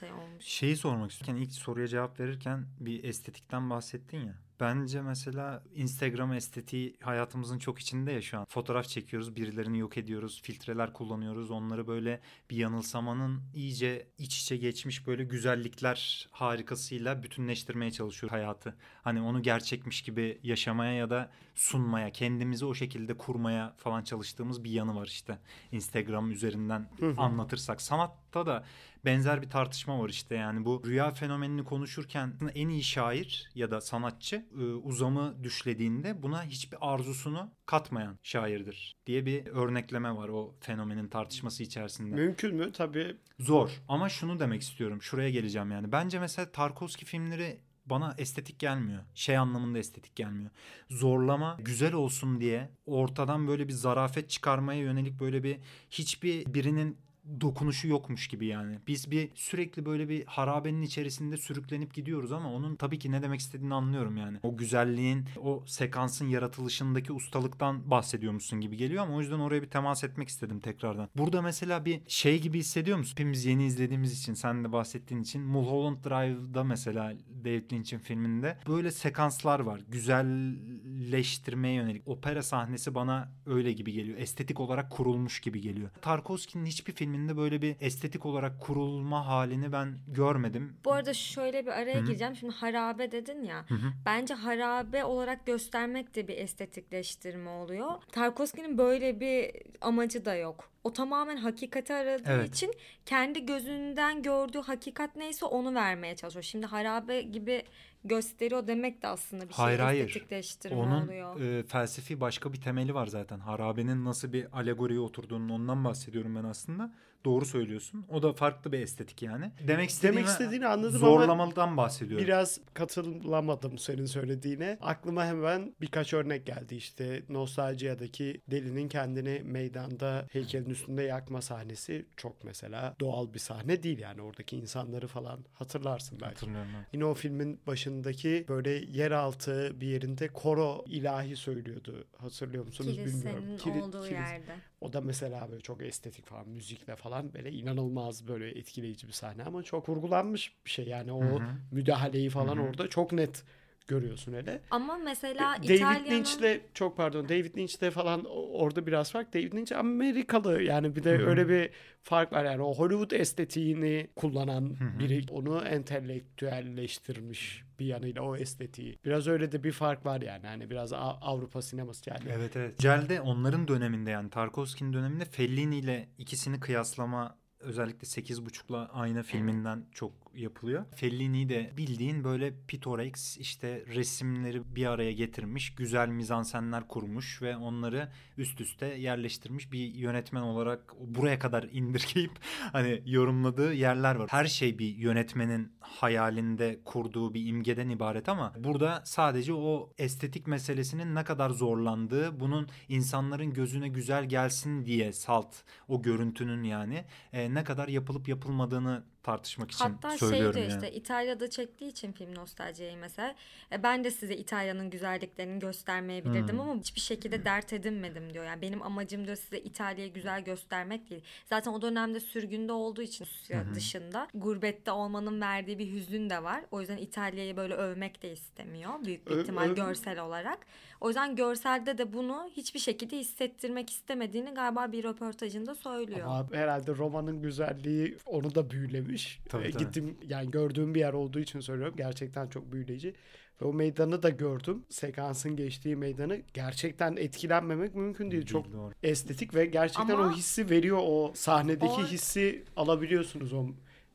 [0.00, 0.44] şey olmuş.
[0.44, 1.42] Şeyi sormak istiyorum.
[1.42, 4.34] ilk soruya cevap verirken bir estetikten bahsettin ya.
[4.60, 8.44] Bence mesela Instagram estetiği hayatımızın çok içinde ya şu an.
[8.44, 11.50] Fotoğraf çekiyoruz, birilerini yok ediyoruz, filtreler kullanıyoruz.
[11.50, 18.76] Onları böyle bir yanılsamanın iyice iç içe geçmiş böyle güzellikler harikasıyla bütünleştirmeye çalışıyor hayatı.
[19.02, 24.70] Hani onu gerçekmiş gibi yaşamaya ya da sunmaya, kendimizi o şekilde kurmaya falan çalıştığımız bir
[24.70, 25.38] yanı var işte.
[25.72, 27.82] Instagram üzerinden anlatırsak.
[27.82, 28.64] Sanatta da
[29.04, 33.80] benzer bir tartışma var işte yani bu rüya fenomenini konuşurken en iyi şair ya da
[33.80, 41.08] sanatçı e, uzamı düşlediğinde buna hiçbir arzusunu katmayan şairdir diye bir örnekleme var o fenomenin
[41.08, 42.14] tartışması içerisinde.
[42.14, 42.72] Mümkün mü?
[42.72, 43.16] Tabii.
[43.38, 45.02] Zor ama şunu demek istiyorum.
[45.02, 45.92] Şuraya geleceğim yani.
[45.92, 49.02] Bence mesela Tarkovski filmleri bana estetik gelmiyor.
[49.14, 50.50] Şey anlamında estetik gelmiyor.
[50.90, 55.58] Zorlama güzel olsun diye ortadan böyle bir zarafet çıkarmaya yönelik böyle bir
[55.90, 56.98] hiçbir birinin
[57.40, 58.78] dokunuşu yokmuş gibi yani.
[58.86, 63.40] Biz bir sürekli böyle bir harabenin içerisinde sürüklenip gidiyoruz ama onun tabii ki ne demek
[63.40, 64.38] istediğini anlıyorum yani.
[64.42, 70.04] O güzelliğin, o sekansın yaratılışındaki ustalıktan bahsediyormuşsun gibi geliyor ama o yüzden oraya bir temas
[70.04, 71.08] etmek istedim tekrardan.
[71.16, 73.12] Burada mesela bir şey gibi hissediyor musun?
[73.12, 77.12] Hepimiz yeni izlediğimiz için, sen de bahsettiğin için Mulholland Drive'da mesela
[77.44, 79.80] David Lynch'in filminde böyle sekanslar var.
[79.88, 82.08] Güzelleştirmeye yönelik.
[82.08, 84.18] Opera sahnesi bana öyle gibi geliyor.
[84.18, 85.90] Estetik olarak kurulmuş gibi geliyor.
[86.02, 90.76] Tarkovski'nin hiçbir filminde böyle bir estetik olarak kurulma halini ben görmedim.
[90.84, 92.36] Bu arada şöyle bir araya gireceğim.
[92.36, 93.64] Şimdi harabe dedin ya.
[94.06, 97.90] Bence harabe olarak göstermek de bir estetikleştirme oluyor.
[98.12, 99.50] Tarkovski'nin böyle bir
[99.80, 100.70] amacı da yok.
[100.84, 102.48] O tamamen hakikati aradığı Evet.
[102.54, 102.72] için
[103.06, 106.42] kendi gözünden gördüğü hakikat neyse onu vermeye çalışıyor.
[106.42, 107.62] Şimdi harabe gibi
[108.04, 110.06] gösteriyor demek de aslında bir şey Hayır, hayır.
[110.06, 111.40] estetikleştirme Onun oluyor.
[111.40, 113.38] e, felsefi başka bir temeli var zaten.
[113.38, 116.92] Harabenin nasıl bir alegoriye oturduğunun ondan bahsediyorum ben aslında.
[117.26, 118.04] Doğru söylüyorsun.
[118.08, 119.52] O da farklı bir estetik yani.
[119.68, 122.26] Demek istediğimi, Demek istediğini anladım ama zorlamadan bahsediyorum.
[122.26, 124.78] Biraz katılamadım senin söylediğine.
[124.80, 132.44] Aklıma hemen birkaç örnek geldi işte Nostaljia'daki delinin kendini meydanda heykelin üstünde yakma sahnesi çok
[132.44, 136.34] mesela doğal bir sahne değil yani oradaki insanları falan hatırlarsın belki.
[136.34, 136.86] Hatırlıyorum ben.
[136.92, 142.04] Yine o filmin başındaki böyle yeraltı bir yerinde koro ilahi söylüyordu.
[142.18, 143.44] Hatırlıyor musunuz bilmiyorum.
[143.44, 144.52] Kilisenin Kili- olduğu kilis- yerde.
[144.80, 149.44] O da mesela böyle çok estetik falan müzikle falan böyle inanılmaz böyle etkileyici bir sahne
[149.44, 151.50] ama çok kurgulanmış bir şey yani o Hı hı.
[151.72, 152.64] müdahaleyi falan Hı hı.
[152.64, 153.44] orada çok net
[153.88, 154.62] görüyorsun hele.
[154.70, 156.10] Ama mesela David İtalya'nın...
[156.10, 159.34] Lynch'le çok pardon David Lynch'le falan orada biraz fark.
[159.34, 161.26] David Lynch Amerikalı yani bir de Hı hı.
[161.26, 161.70] öyle bir
[162.02, 164.98] fark var yani o Hollywood estetiğini kullanan hı.
[164.98, 168.98] biri onu entelektüelleştirmiş bir yanıyla o estetiği.
[169.04, 172.20] Biraz öyle de bir fark var yani hani biraz A- Avrupa sineması yani.
[172.30, 172.78] Evet evet.
[172.78, 180.12] Cel'de onların döneminde yani Tarkovski'nin döneminde Fellini ile ikisini kıyaslama özellikle 8.5'la aynı filminden çok
[180.36, 180.84] yapılıyor.
[180.94, 188.08] Fellini de bildiğin böyle Pitorex işte resimleri bir araya getirmiş, güzel mizansenler kurmuş ve onları
[188.38, 192.32] üst üste yerleştirmiş bir yönetmen olarak buraya kadar indirgeyip
[192.72, 194.28] hani yorumladığı yerler var.
[194.30, 201.14] Her şey bir yönetmenin hayalinde kurduğu bir imgeden ibaret ama burada sadece o estetik meselesinin
[201.14, 205.54] ne kadar zorlandığı, bunun insanların gözüne güzel gelsin diye salt
[205.88, 210.74] o görüntünün yani e, ne kadar yapılıp yapılmadığını tartışmak için Hatta şey söylüyorum diyor yani.
[210.84, 213.34] işte İtalya'da çektiği için film nostaljiyi mesela
[213.72, 216.60] e, ben de size İtalya'nın güzelliklerini göstermeyebilirdim Hmm.
[216.60, 218.44] ama hiçbir şekilde dert edinmedim diyor.
[218.44, 221.22] Yani benim amacım diyor size İtalya'yı güzel göstermek değil.
[221.46, 226.64] Zaten o dönemde sürgünde olduğu için Rusya dışında gurbette olmanın verdiği bir hüzün de var.
[226.70, 230.66] O yüzden İtalya'yı böyle övmek de istemiyor büyük bir Ö- ihtimal öv- görsel olarak.
[231.00, 236.20] O yüzden görselde de bunu hiçbir şekilde hissettirmek istemediğini galiba bir röportajında söylüyor.
[236.26, 239.40] Ama herhalde romanın güzelliği onu da büyülemiş.
[239.48, 239.84] Tabii, Ve tabii.
[239.84, 241.94] Gittim yani gördüğüm bir yer olduğu için söylüyorum.
[241.96, 243.14] Gerçekten çok büyüleyici.
[243.62, 244.84] Ve o meydanı da gördüm.
[244.88, 246.40] Sekansın geçtiği meydanı.
[246.54, 248.46] Gerçekten etkilenmemek mümkün değil.
[248.46, 248.92] Çok doğru.
[249.02, 250.98] estetik ve gerçekten Ama- o hissi veriyor.
[251.02, 253.66] O sahnedeki Or- hissi alabiliyorsunuz o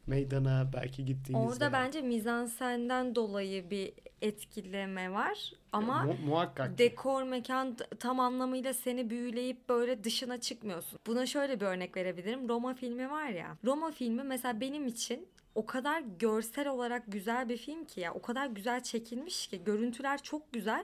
[0.08, 1.47] meydana belki gittiğinizde.
[1.49, 6.78] Orada bence mizansenden dolayı bir etkileme var ama Mu- muhakkak.
[6.78, 10.99] dekor mekan tam anlamıyla seni büyüleyip böyle dışına çıkmıyorsun.
[11.08, 12.49] Buna şöyle bir örnek verebilirim.
[12.49, 13.58] Roma filmi var ya.
[13.66, 18.14] Roma filmi mesela benim için o kadar görsel olarak güzel bir film ki ya.
[18.14, 19.64] O kadar güzel çekilmiş ki.
[19.64, 20.84] Görüntüler çok güzel.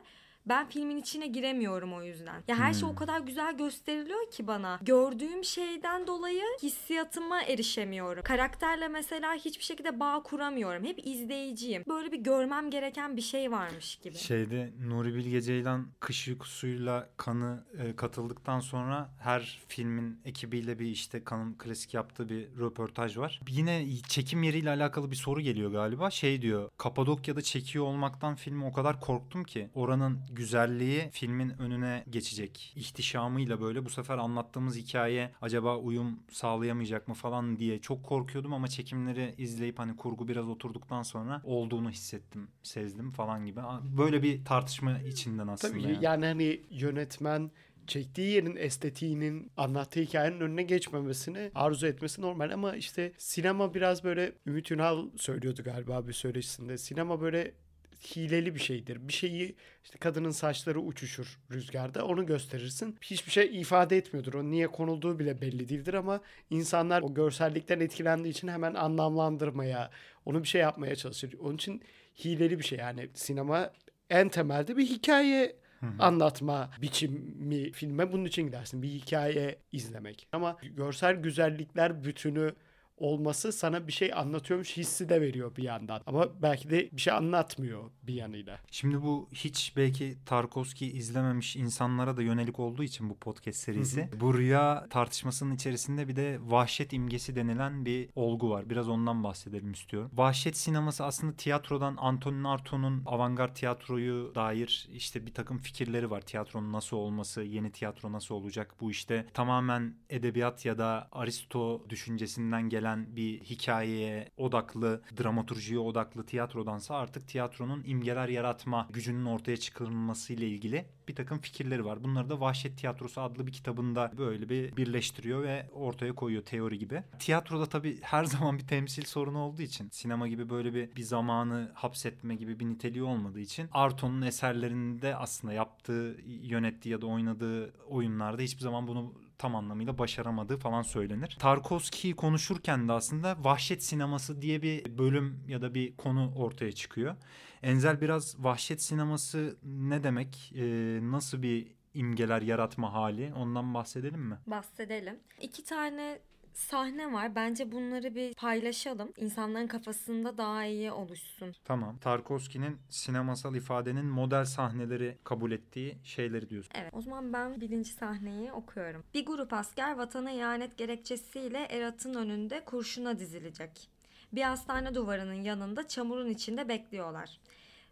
[0.50, 2.44] Ben filmin içine giremiyorum o yüzden.
[2.48, 4.80] Ya her şey o kadar güzel gösteriliyor ki bana.
[4.82, 8.24] Gördüğüm şeyden dolayı hissiyatıma erişemiyorum.
[8.24, 10.86] Karakterle mesela hiçbir şekilde bağ kuramıyorum.
[10.86, 11.84] Hep izleyiciyim.
[11.88, 14.18] Böyle bir görmem gereken bir şey varmış gibi.
[14.18, 21.24] Şeyde Nuri Bilge Ceylan kış uykusuyla kanı e, katıldıktan sonra her filmin ekibiyle bir işte
[21.24, 23.42] kanın klasik yaptığı bir röportaj var.
[23.50, 26.10] Yine çekim yeriyle alakalı bir soru geliyor galiba.
[26.10, 32.74] Şey diyor Kapadokya'da çekiyor olmaktan filmi o kadar korktum ki oranın güzelliği filmin önüne geçecek.
[32.76, 38.68] İhtişamıyla böyle bu sefer anlattığımız hikaye acaba uyum sağlayamayacak mı falan diye çok korkuyordum ama
[38.68, 43.60] çekimleri izleyip hani kurgu biraz oturduktan sonra olduğunu hissettim, sezdim falan gibi.
[43.98, 45.74] Böyle bir tartışma içinden aslında.
[45.74, 45.98] Tabii yani.
[46.02, 47.52] yani hani yönetmen
[47.88, 54.34] çektiği yerin estetiğinin anlattığı hikayenin önüne geçmemesini arzu etmesi normal ama işte sinema biraz böyle
[54.48, 56.78] Ümit Ünal söylüyordu galiba bir söyleşisinde.
[56.78, 57.54] Sinema böyle
[58.02, 59.08] hileli bir şeydir.
[59.08, 62.98] Bir şeyi işte kadının saçları uçuşur rüzgarda onu gösterirsin.
[63.02, 64.34] Hiçbir şey ifade etmiyordur.
[64.34, 69.92] O niye konulduğu bile belli değildir ama insanlar o görsellikten etkilendiği için hemen anlamlandırmaya,
[70.26, 71.34] onu bir şey yapmaya çalışır.
[71.40, 71.82] Onun için
[72.26, 73.72] hileli bir şey yani sinema
[74.10, 75.56] en temelde bir hikaye
[76.00, 78.82] anlatma biçimi filme bunun için gidersin.
[78.82, 80.28] Bir hikaye izlemek.
[80.32, 82.54] Ama görsel güzellikler bütünü
[82.98, 86.02] olması sana bir şey anlatıyormuş hissi de veriyor bir yandan.
[86.06, 88.60] Ama belki de bir şey anlatmıyor bir yanıyla.
[88.72, 94.10] Şimdi bu hiç belki Tarkovski izlememiş insanlara da yönelik olduğu için bu podcast serisi.
[94.20, 98.70] Bu rüya tartışmasının içerisinde bir de vahşet imgesi denilen bir olgu var.
[98.70, 100.12] Biraz ondan bahsedelim istiyorum.
[100.14, 106.22] Vahşet sineması aslında tiyatrodan Antonin Artaud'un avantgard tiyatroyu dair işte bir takım fikirleri var.
[106.22, 108.76] Tiyatronun nasıl olması, yeni tiyatro nasıl olacak?
[108.82, 116.96] Bu işte tamamen edebiyat ya da Aristo düşüncesinden gelen bir hikayeye odaklı, dramaturjiye odaklı tiyatrodansa
[116.96, 122.04] artık tiyatronun imgeler yaratma gücünün ortaya çıkarılması ile ilgili bir takım fikirleri var.
[122.04, 127.04] Bunları da Vahşet Tiyatrosu adlı bir kitabında böyle bir birleştiriyor ve ortaya koyuyor teori gibi.
[127.20, 131.72] Tiyatroda tabii her zaman bir temsil sorunu olduğu için sinema gibi böyle bir, bir zamanı
[131.74, 138.42] hapsetme gibi bir niteliği olmadığı için Arto'nun eserlerinde aslında yaptığı, yönettiği ya da oynadığı oyunlarda
[138.42, 141.38] hiçbir zaman bunu tam anlamıyla başaramadığı falan söylenir.
[141.40, 147.16] Tarkovski'yi konuşurken de aslında vahşet sineması diye bir bölüm ya da bir konu ortaya çıkıyor.
[147.64, 150.64] Enzel biraz vahşet sineması ne demek, e,
[151.02, 154.38] nasıl bir imgeler yaratma hali ondan bahsedelim mi?
[154.48, 155.20] Bahsedelim.
[155.42, 156.20] İki tane
[156.58, 157.36] sahne var.
[157.36, 159.12] Bence bunları bir paylaşalım.
[159.18, 161.56] İnsanların kafasında daha iyi oluşsun.
[161.66, 161.98] Tamam.
[161.98, 166.72] Tarkovski'nin sinemasal ifadenin model sahneleri kabul ettiği şeyleri diyorsun.
[166.76, 166.94] Evet.
[166.94, 169.04] O zaman ben birinci sahneyi okuyorum.
[169.14, 173.90] Bir grup asker vatana ihanet gerekçesiyle Erat'ın önünde kurşuna dizilecek.
[174.34, 177.40] Bir hastane duvarının yanında çamurun içinde bekliyorlar.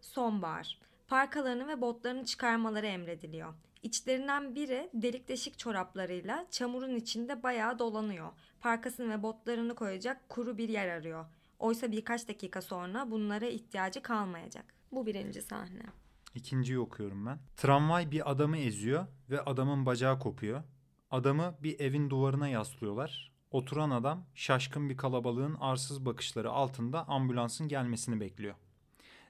[0.02, 0.80] Sonbahar.
[1.08, 3.54] Parkalarını ve botlarını çıkarmaları emrediliyor.
[3.86, 8.30] İçlerinden biri delik deşik çoraplarıyla çamurun içinde bayağı dolanıyor.
[8.60, 11.26] Parkasını ve botlarını koyacak kuru bir yer arıyor.
[11.60, 14.66] Oysa birkaç dakika sonra bunlara ihtiyacı kalmayacak.
[14.92, 15.82] Bu birinci sahne.
[16.36, 17.40] İkinciyi okuyorum ben.
[17.58, 20.64] Tramvay bir adamı eziyor ve adamın bacağı kopuyor.
[21.12, 23.32] Adamı bir evin duvarına yaslıyorlar.
[23.52, 28.56] Oturan adam şaşkın bir kalabalığın arsız bakışları altında ambulansın gelmesini bekliyor.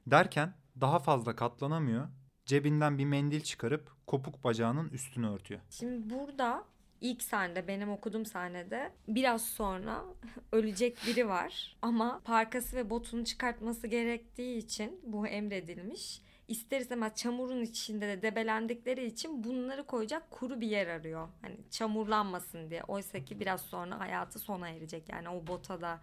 [0.08, 2.08] Derken daha fazla katlanamıyor.
[2.46, 5.62] Cebinden bir mendil çıkarıp kopuk bacağının üstünü örtüyor.
[5.70, 6.66] Şimdi burada
[7.02, 10.04] ilk sahnede benim okuduğum sahnede biraz sonra
[10.52, 16.22] ölecek biri var ama parkası ve botunu çıkartması gerektiği için bu emredilmiş.
[16.48, 21.28] İster istemez çamurun içinde de debelendikleri için bunları koyacak kuru bir yer arıyor.
[21.42, 22.84] Hani çamurlanmasın diye.
[22.84, 25.10] Oysa ki biraz sonra hayatı sona erecek.
[25.10, 26.02] Yani o bota da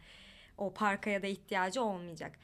[0.59, 2.39] o parkaya da ihtiyacı olmayacak.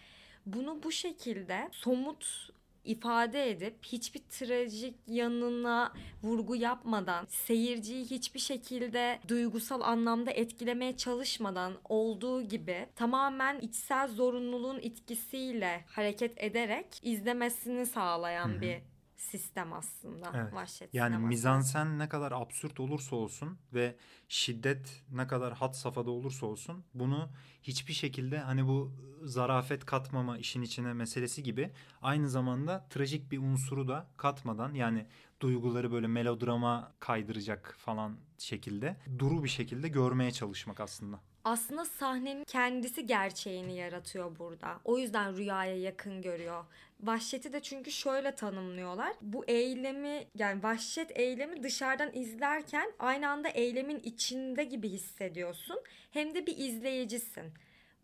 [0.47, 2.51] Bunu bu şekilde somut
[2.89, 12.43] ifade edip hiçbir trajik yanına vurgu yapmadan seyirciyi hiçbir şekilde duygusal anlamda etkilemeye çalışmadan olduğu
[12.43, 18.61] gibi tamamen içsel zorunluluğun etkisiyle hareket ederek izlemesini sağlayan Hı hı.
[18.61, 18.79] bir
[19.19, 20.55] sistem aslında Evet.
[20.55, 21.29] vahşet Yani sineması.
[21.29, 23.97] mizansen ne kadar absürt olursa olsun ve
[24.29, 27.29] şiddet ne kadar had safhada olursa olsun bunu
[27.63, 28.93] hiçbir şekilde hani bu
[29.23, 31.71] zarafet katmama işin içine meselesi gibi
[32.03, 35.07] aynı zamanda trajik bir unsuru da katmadan yani
[35.41, 41.21] duyguları böyle melodrama kaydıracak falan şekilde duru bir şekilde görmeye çalışmak aslında.
[41.49, 44.81] Aslında sahnenin kendisi gerçeğini yaratıyor burada.
[44.85, 46.65] O yüzden rüyaya yakın görüyor.
[47.01, 49.13] Vahşeti de çünkü şöyle tanımlıyorlar.
[49.23, 55.81] Bu eylemi yani vahşet eylemi dışarıdan izlerken aynı anda eylemin içinde gibi hissediyorsun.
[56.11, 57.53] Hem de bir izleyicisin.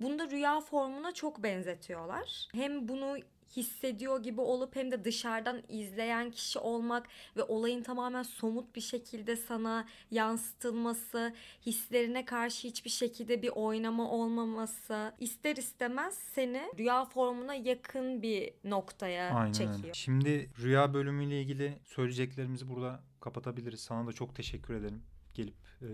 [0.00, 2.48] Bunda rüya formuna çok benzetiyorlar.
[2.54, 3.16] Hem bunu
[3.56, 9.36] hissediyor gibi olup hem de dışarıdan izleyen kişi olmak ve olayın tamamen somut bir şekilde
[9.36, 11.34] sana yansıtılması,
[11.66, 19.34] hislerine karşı hiçbir şekilde bir oynama olmaması ister istemez seni rüya formuna yakın bir noktaya
[19.34, 19.78] Aynen çekiyor.
[19.82, 19.94] öyle.
[19.94, 23.80] Şimdi rüya bölümüyle ilgili söyleyeceklerimizi burada kapatabiliriz.
[23.80, 25.02] Sana da çok teşekkür ederim
[25.34, 25.88] gelip e,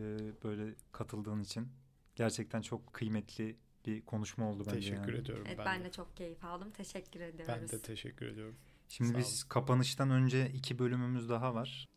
[0.45, 1.69] böyle katıldığın için.
[2.17, 3.57] Gerçekten çok kıymetli
[3.87, 4.77] bir konuşma oldu bence.
[4.77, 5.21] Teşekkür yani.
[5.21, 5.85] ediyorum Evet ben, ben de.
[5.85, 6.71] de çok keyif aldım.
[6.71, 7.55] Teşekkür ediyoruz.
[7.61, 8.57] Ben de teşekkür ediyorum.
[8.89, 11.89] Şimdi Sağ biz kapanıştan önce iki bölümümüz daha var.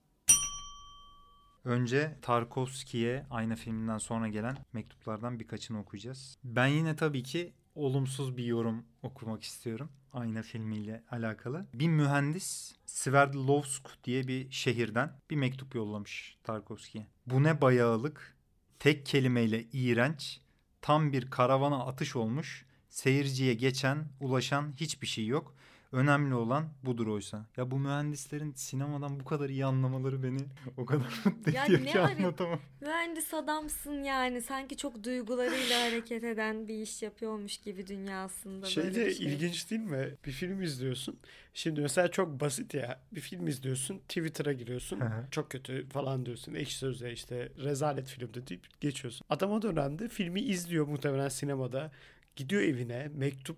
[1.66, 6.38] Önce Tarkovski'ye aynı filminden sonra gelen mektuplardan birkaçını okuyacağız.
[6.44, 9.92] Ben yine tabii ki olumsuz bir yorum okumak istiyorum.
[10.14, 11.66] Ayna filmiyle alakalı.
[11.74, 17.08] Bir mühendis Sverdlovsk diye bir şehirden bir mektup yollamış Tarkovski'ye.
[17.26, 18.38] Bu ne bayağılık,
[18.80, 20.42] tek kelimeyle iğrenç,
[20.84, 25.56] tam bir karavana atış olmuş, seyirciye geçen, ulaşan hiçbir şey yok.
[25.94, 27.46] Önemli olan budur oysa.
[27.58, 30.40] Ya bu mühendislerin sinemadan bu kadar iyi anlamaları beni
[30.78, 32.60] o kadar mutlu Ya ediyor ne ki anlatamam.
[32.82, 34.42] Mühendis adamsın yani.
[34.42, 39.26] Sanki çok duygularıyla hareket eden bir iş yapıyormuş gibi dünyasında Şey böyle de şey.
[39.28, 40.16] ilginç değil mi?
[40.26, 41.20] Bir film izliyorsun.
[41.54, 43.00] Şimdi mesela çok basit ya.
[43.12, 43.98] Bir film izliyorsun.
[44.00, 45.00] Twitter'a giriyorsun.
[45.32, 46.54] Çok kötü falan diyorsun.
[46.54, 49.26] Ekşi Sözlüğe işte rezalet filmde deyip geçiyorsun.
[49.30, 51.92] Adam o dönemde filmi izliyor muhtemelen sinemada.
[52.36, 53.58] Gidiyor evine mektup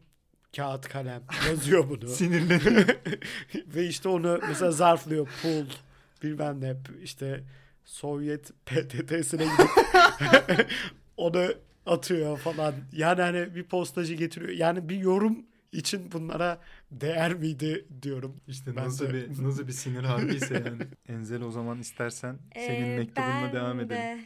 [0.55, 2.07] kağıt kalem yazıyor bunu.
[2.09, 2.85] Sinirleniyor.
[3.75, 5.27] Ve işte onu mesela zarflıyor.
[5.41, 5.65] Pool
[6.23, 7.43] bilmem ne işte
[7.85, 9.69] Sovyet PTT'sine gidip
[11.17, 11.45] onu
[11.85, 12.73] atıyor falan.
[12.93, 14.51] Yani hani bir postacı getiriyor.
[14.51, 15.37] Yani bir yorum
[15.71, 16.59] için bunlara
[16.91, 18.41] değer miydi diyorum.
[18.47, 20.81] İşte Ben nasıl de- bir nasıl bir sinir harbiyse yani.
[21.07, 23.89] Enzel o zaman istersen senin Ee, mektubunla ben devam edelim.
[24.01, 24.19] de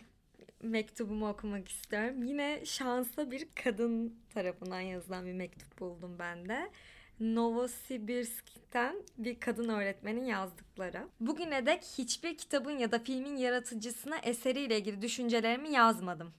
[0.62, 2.24] mektubumu okumak istiyorum.
[2.24, 6.72] Yine şanslı bir kadın tarafından yazılan bir mektup buldum ben de.
[7.20, 11.08] Novosibirsk'ten bir kadın öğretmenin yazdıkları.
[11.20, 16.34] Bugüne dek hiçbir kitabın ya da filmin yaratıcısına eseriyle ilgili düşüncelerimi yazmadım.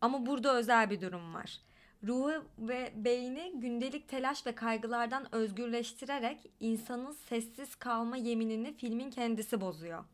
[0.00, 1.60] Ama burada özel bir durum var.
[2.06, 10.04] Ruhu ve beyni gündelik telaş ve kaygılardan özgürleştirerek insanın sessiz kalma yeminini filmin kendisi bozuyor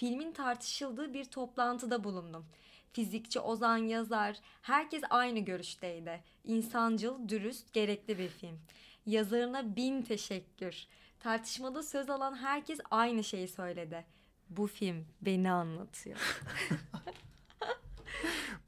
[0.00, 2.46] filmin tartışıldığı bir toplantıda bulundum.
[2.92, 6.22] Fizikçi Ozan Yazar, herkes aynı görüşteydi.
[6.44, 8.58] İnsancıl, dürüst, gerekli bir film.
[9.06, 10.86] Yazarına bin teşekkür.
[11.20, 14.04] Tartışmada söz alan herkes aynı şeyi söyledi.
[14.50, 16.18] Bu film beni anlatıyor.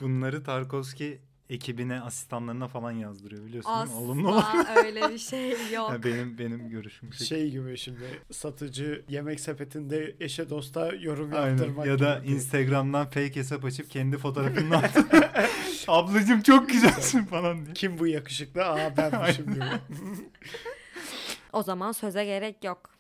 [0.00, 1.20] Bunları Tarkovski
[1.52, 4.04] ekibine, asistanlarına falan yazdırıyor biliyorsun değil mi?
[4.04, 4.42] Olumlu olan.
[4.58, 5.90] Asla öyle bir şey yok.
[5.90, 7.12] Ha, benim benim görüşüm.
[7.12, 7.28] şekilde.
[7.28, 8.00] Şey gibi şimdi
[8.32, 11.48] satıcı yemek sepetinde eşe dosta yorum Aynen.
[11.48, 12.32] yaptırmak Ya da gibi.
[12.34, 15.04] Instagram'dan fake hesap açıp kendi fotoğrafını attı.
[15.88, 17.74] Ablacım çok güzelsin falan diye.
[17.74, 18.64] Kim bu yakışıklı?
[18.64, 19.64] Aa benmişim gibi.
[21.52, 22.91] O zaman söze gerek yok.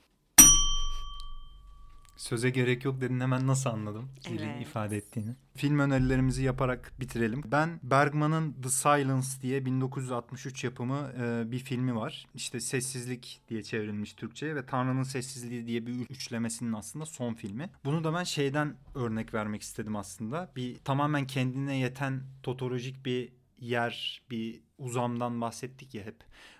[2.22, 4.62] Söze gerek yok dedin hemen nasıl anladım Evet.
[4.62, 5.34] ifade ettiğini.
[5.56, 7.42] Film önerilerimizi yaparak bitirelim.
[7.46, 12.26] Ben Bergman'ın The Silence diye 1963 yapımı e, bir filmi var.
[12.34, 17.70] İşte Sessizlik diye çevrilmiş Türkçe'ye ve Tanrı'nın Sessizliği diye bir üçlemesinin aslında son filmi.
[17.84, 20.52] Bunu da ben şeyden örnek vermek istedim aslında.
[20.56, 26.16] Bir tamamen kendine yeten totolojik bir yer, bir uzamdan bahsettik ya hep.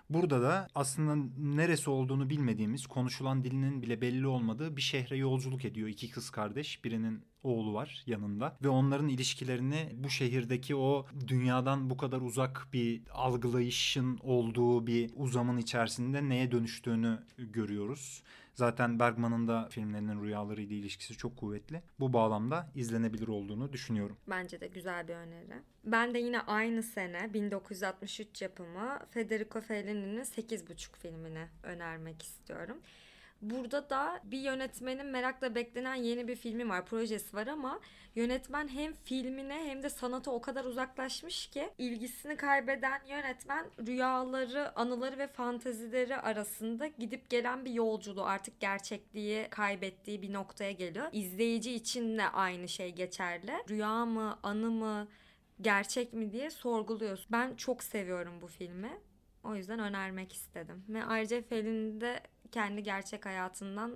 [0.09, 5.87] Burada da aslında neresi olduğunu bilmediğimiz, konuşulan dilinin bile belli olmadığı bir şehre yolculuk ediyor
[5.87, 6.83] iki kız kardeş.
[6.83, 13.01] Birinin oğlu var yanında ve onların ilişkilerini bu şehirdeki o dünyadan bu kadar uzak bir
[13.11, 18.23] algılayışın olduğu bir uzamın içerisinde neye dönüştüğünü görüyoruz.
[18.53, 21.83] Zaten Bergman'ın da filmlerinin rüyalarıyla ilişkisi çok kuvvetli.
[21.99, 24.17] Bu bağlamda izlenebilir olduğunu düşünüyorum.
[24.27, 25.61] Bence de güzel bir öneri.
[25.83, 32.77] Ben de yine aynı sene 1963 yapımı Federico Fellini'nin 8.5 filmini önermek istiyorum.
[33.43, 37.79] Burada da bir yönetmenin merakla beklenen yeni bir filmi var, projesi var ama
[38.15, 45.17] yönetmen hem filmine hem de sanata o kadar uzaklaşmış ki ilgisini kaybeden yönetmen rüyaları, anıları
[45.17, 51.07] ve fantezileri arasında gidip gelen bir yolculuğu artık gerçekliği kaybettiği bir noktaya geliyor.
[51.11, 53.51] İzleyici için de aynı şey geçerli.
[53.69, 55.07] Rüya mı, anı mı,
[55.61, 57.27] gerçek mi diye sorguluyorsun.
[57.31, 58.99] Ben çok seviyorum bu filmi.
[59.43, 60.83] O yüzden önermek istedim.
[60.89, 62.19] Ve ayrıca Fellini'nin de
[62.53, 63.93] kendi gerçek hayatından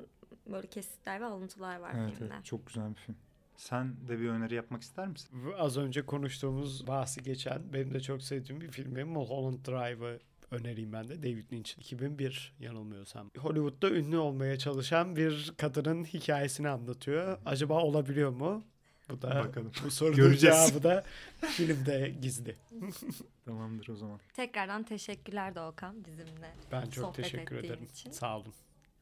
[0.47, 2.33] böyle kesitler ve alıntılar var Evet, filmde.
[2.35, 3.15] evet çok güzel bir film.
[3.55, 5.29] Sen de bir öneri yapmak ister misin?
[5.57, 10.19] Az önce konuştuğumuz bahsi geçen benim de çok sevdiğim bir filmi Mulholland Drive'ı
[10.51, 13.31] önereyim ben de David Lynch 2001 yanılmıyorsam.
[13.37, 17.37] Hollywood'da ünlü olmaya çalışan bir kadının hikayesini anlatıyor.
[17.45, 18.63] Acaba olabiliyor mu?
[19.09, 19.71] Bu da Bakalım.
[19.85, 20.67] bu sorunun Göreceğiz.
[20.67, 21.03] cevabı da
[21.47, 22.55] filmde gizli.
[23.45, 24.19] Tamamdır o zaman.
[24.33, 26.53] Tekrardan teşekkürler Doğukan bizimle.
[26.71, 27.87] Ben çok Sohbet teşekkür ettiğin ederim.
[27.91, 28.11] için.
[28.11, 28.53] Sağ olun.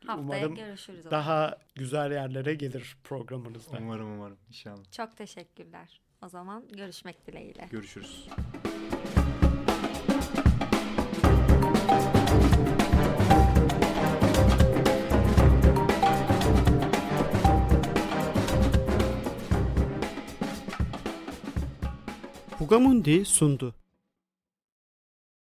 [0.05, 0.99] Haftaya Umarım görüşürüz.
[0.99, 1.19] o zaman.
[1.25, 3.77] daha güzel yerlere gelir programınızda.
[3.77, 4.91] Umarım umarım inşallah.
[4.91, 6.01] Çok teşekkürler.
[6.21, 7.67] O zaman görüşmek dileğiyle.
[7.71, 8.27] Görüşürüz.
[22.65, 23.73] O gamundi sundu.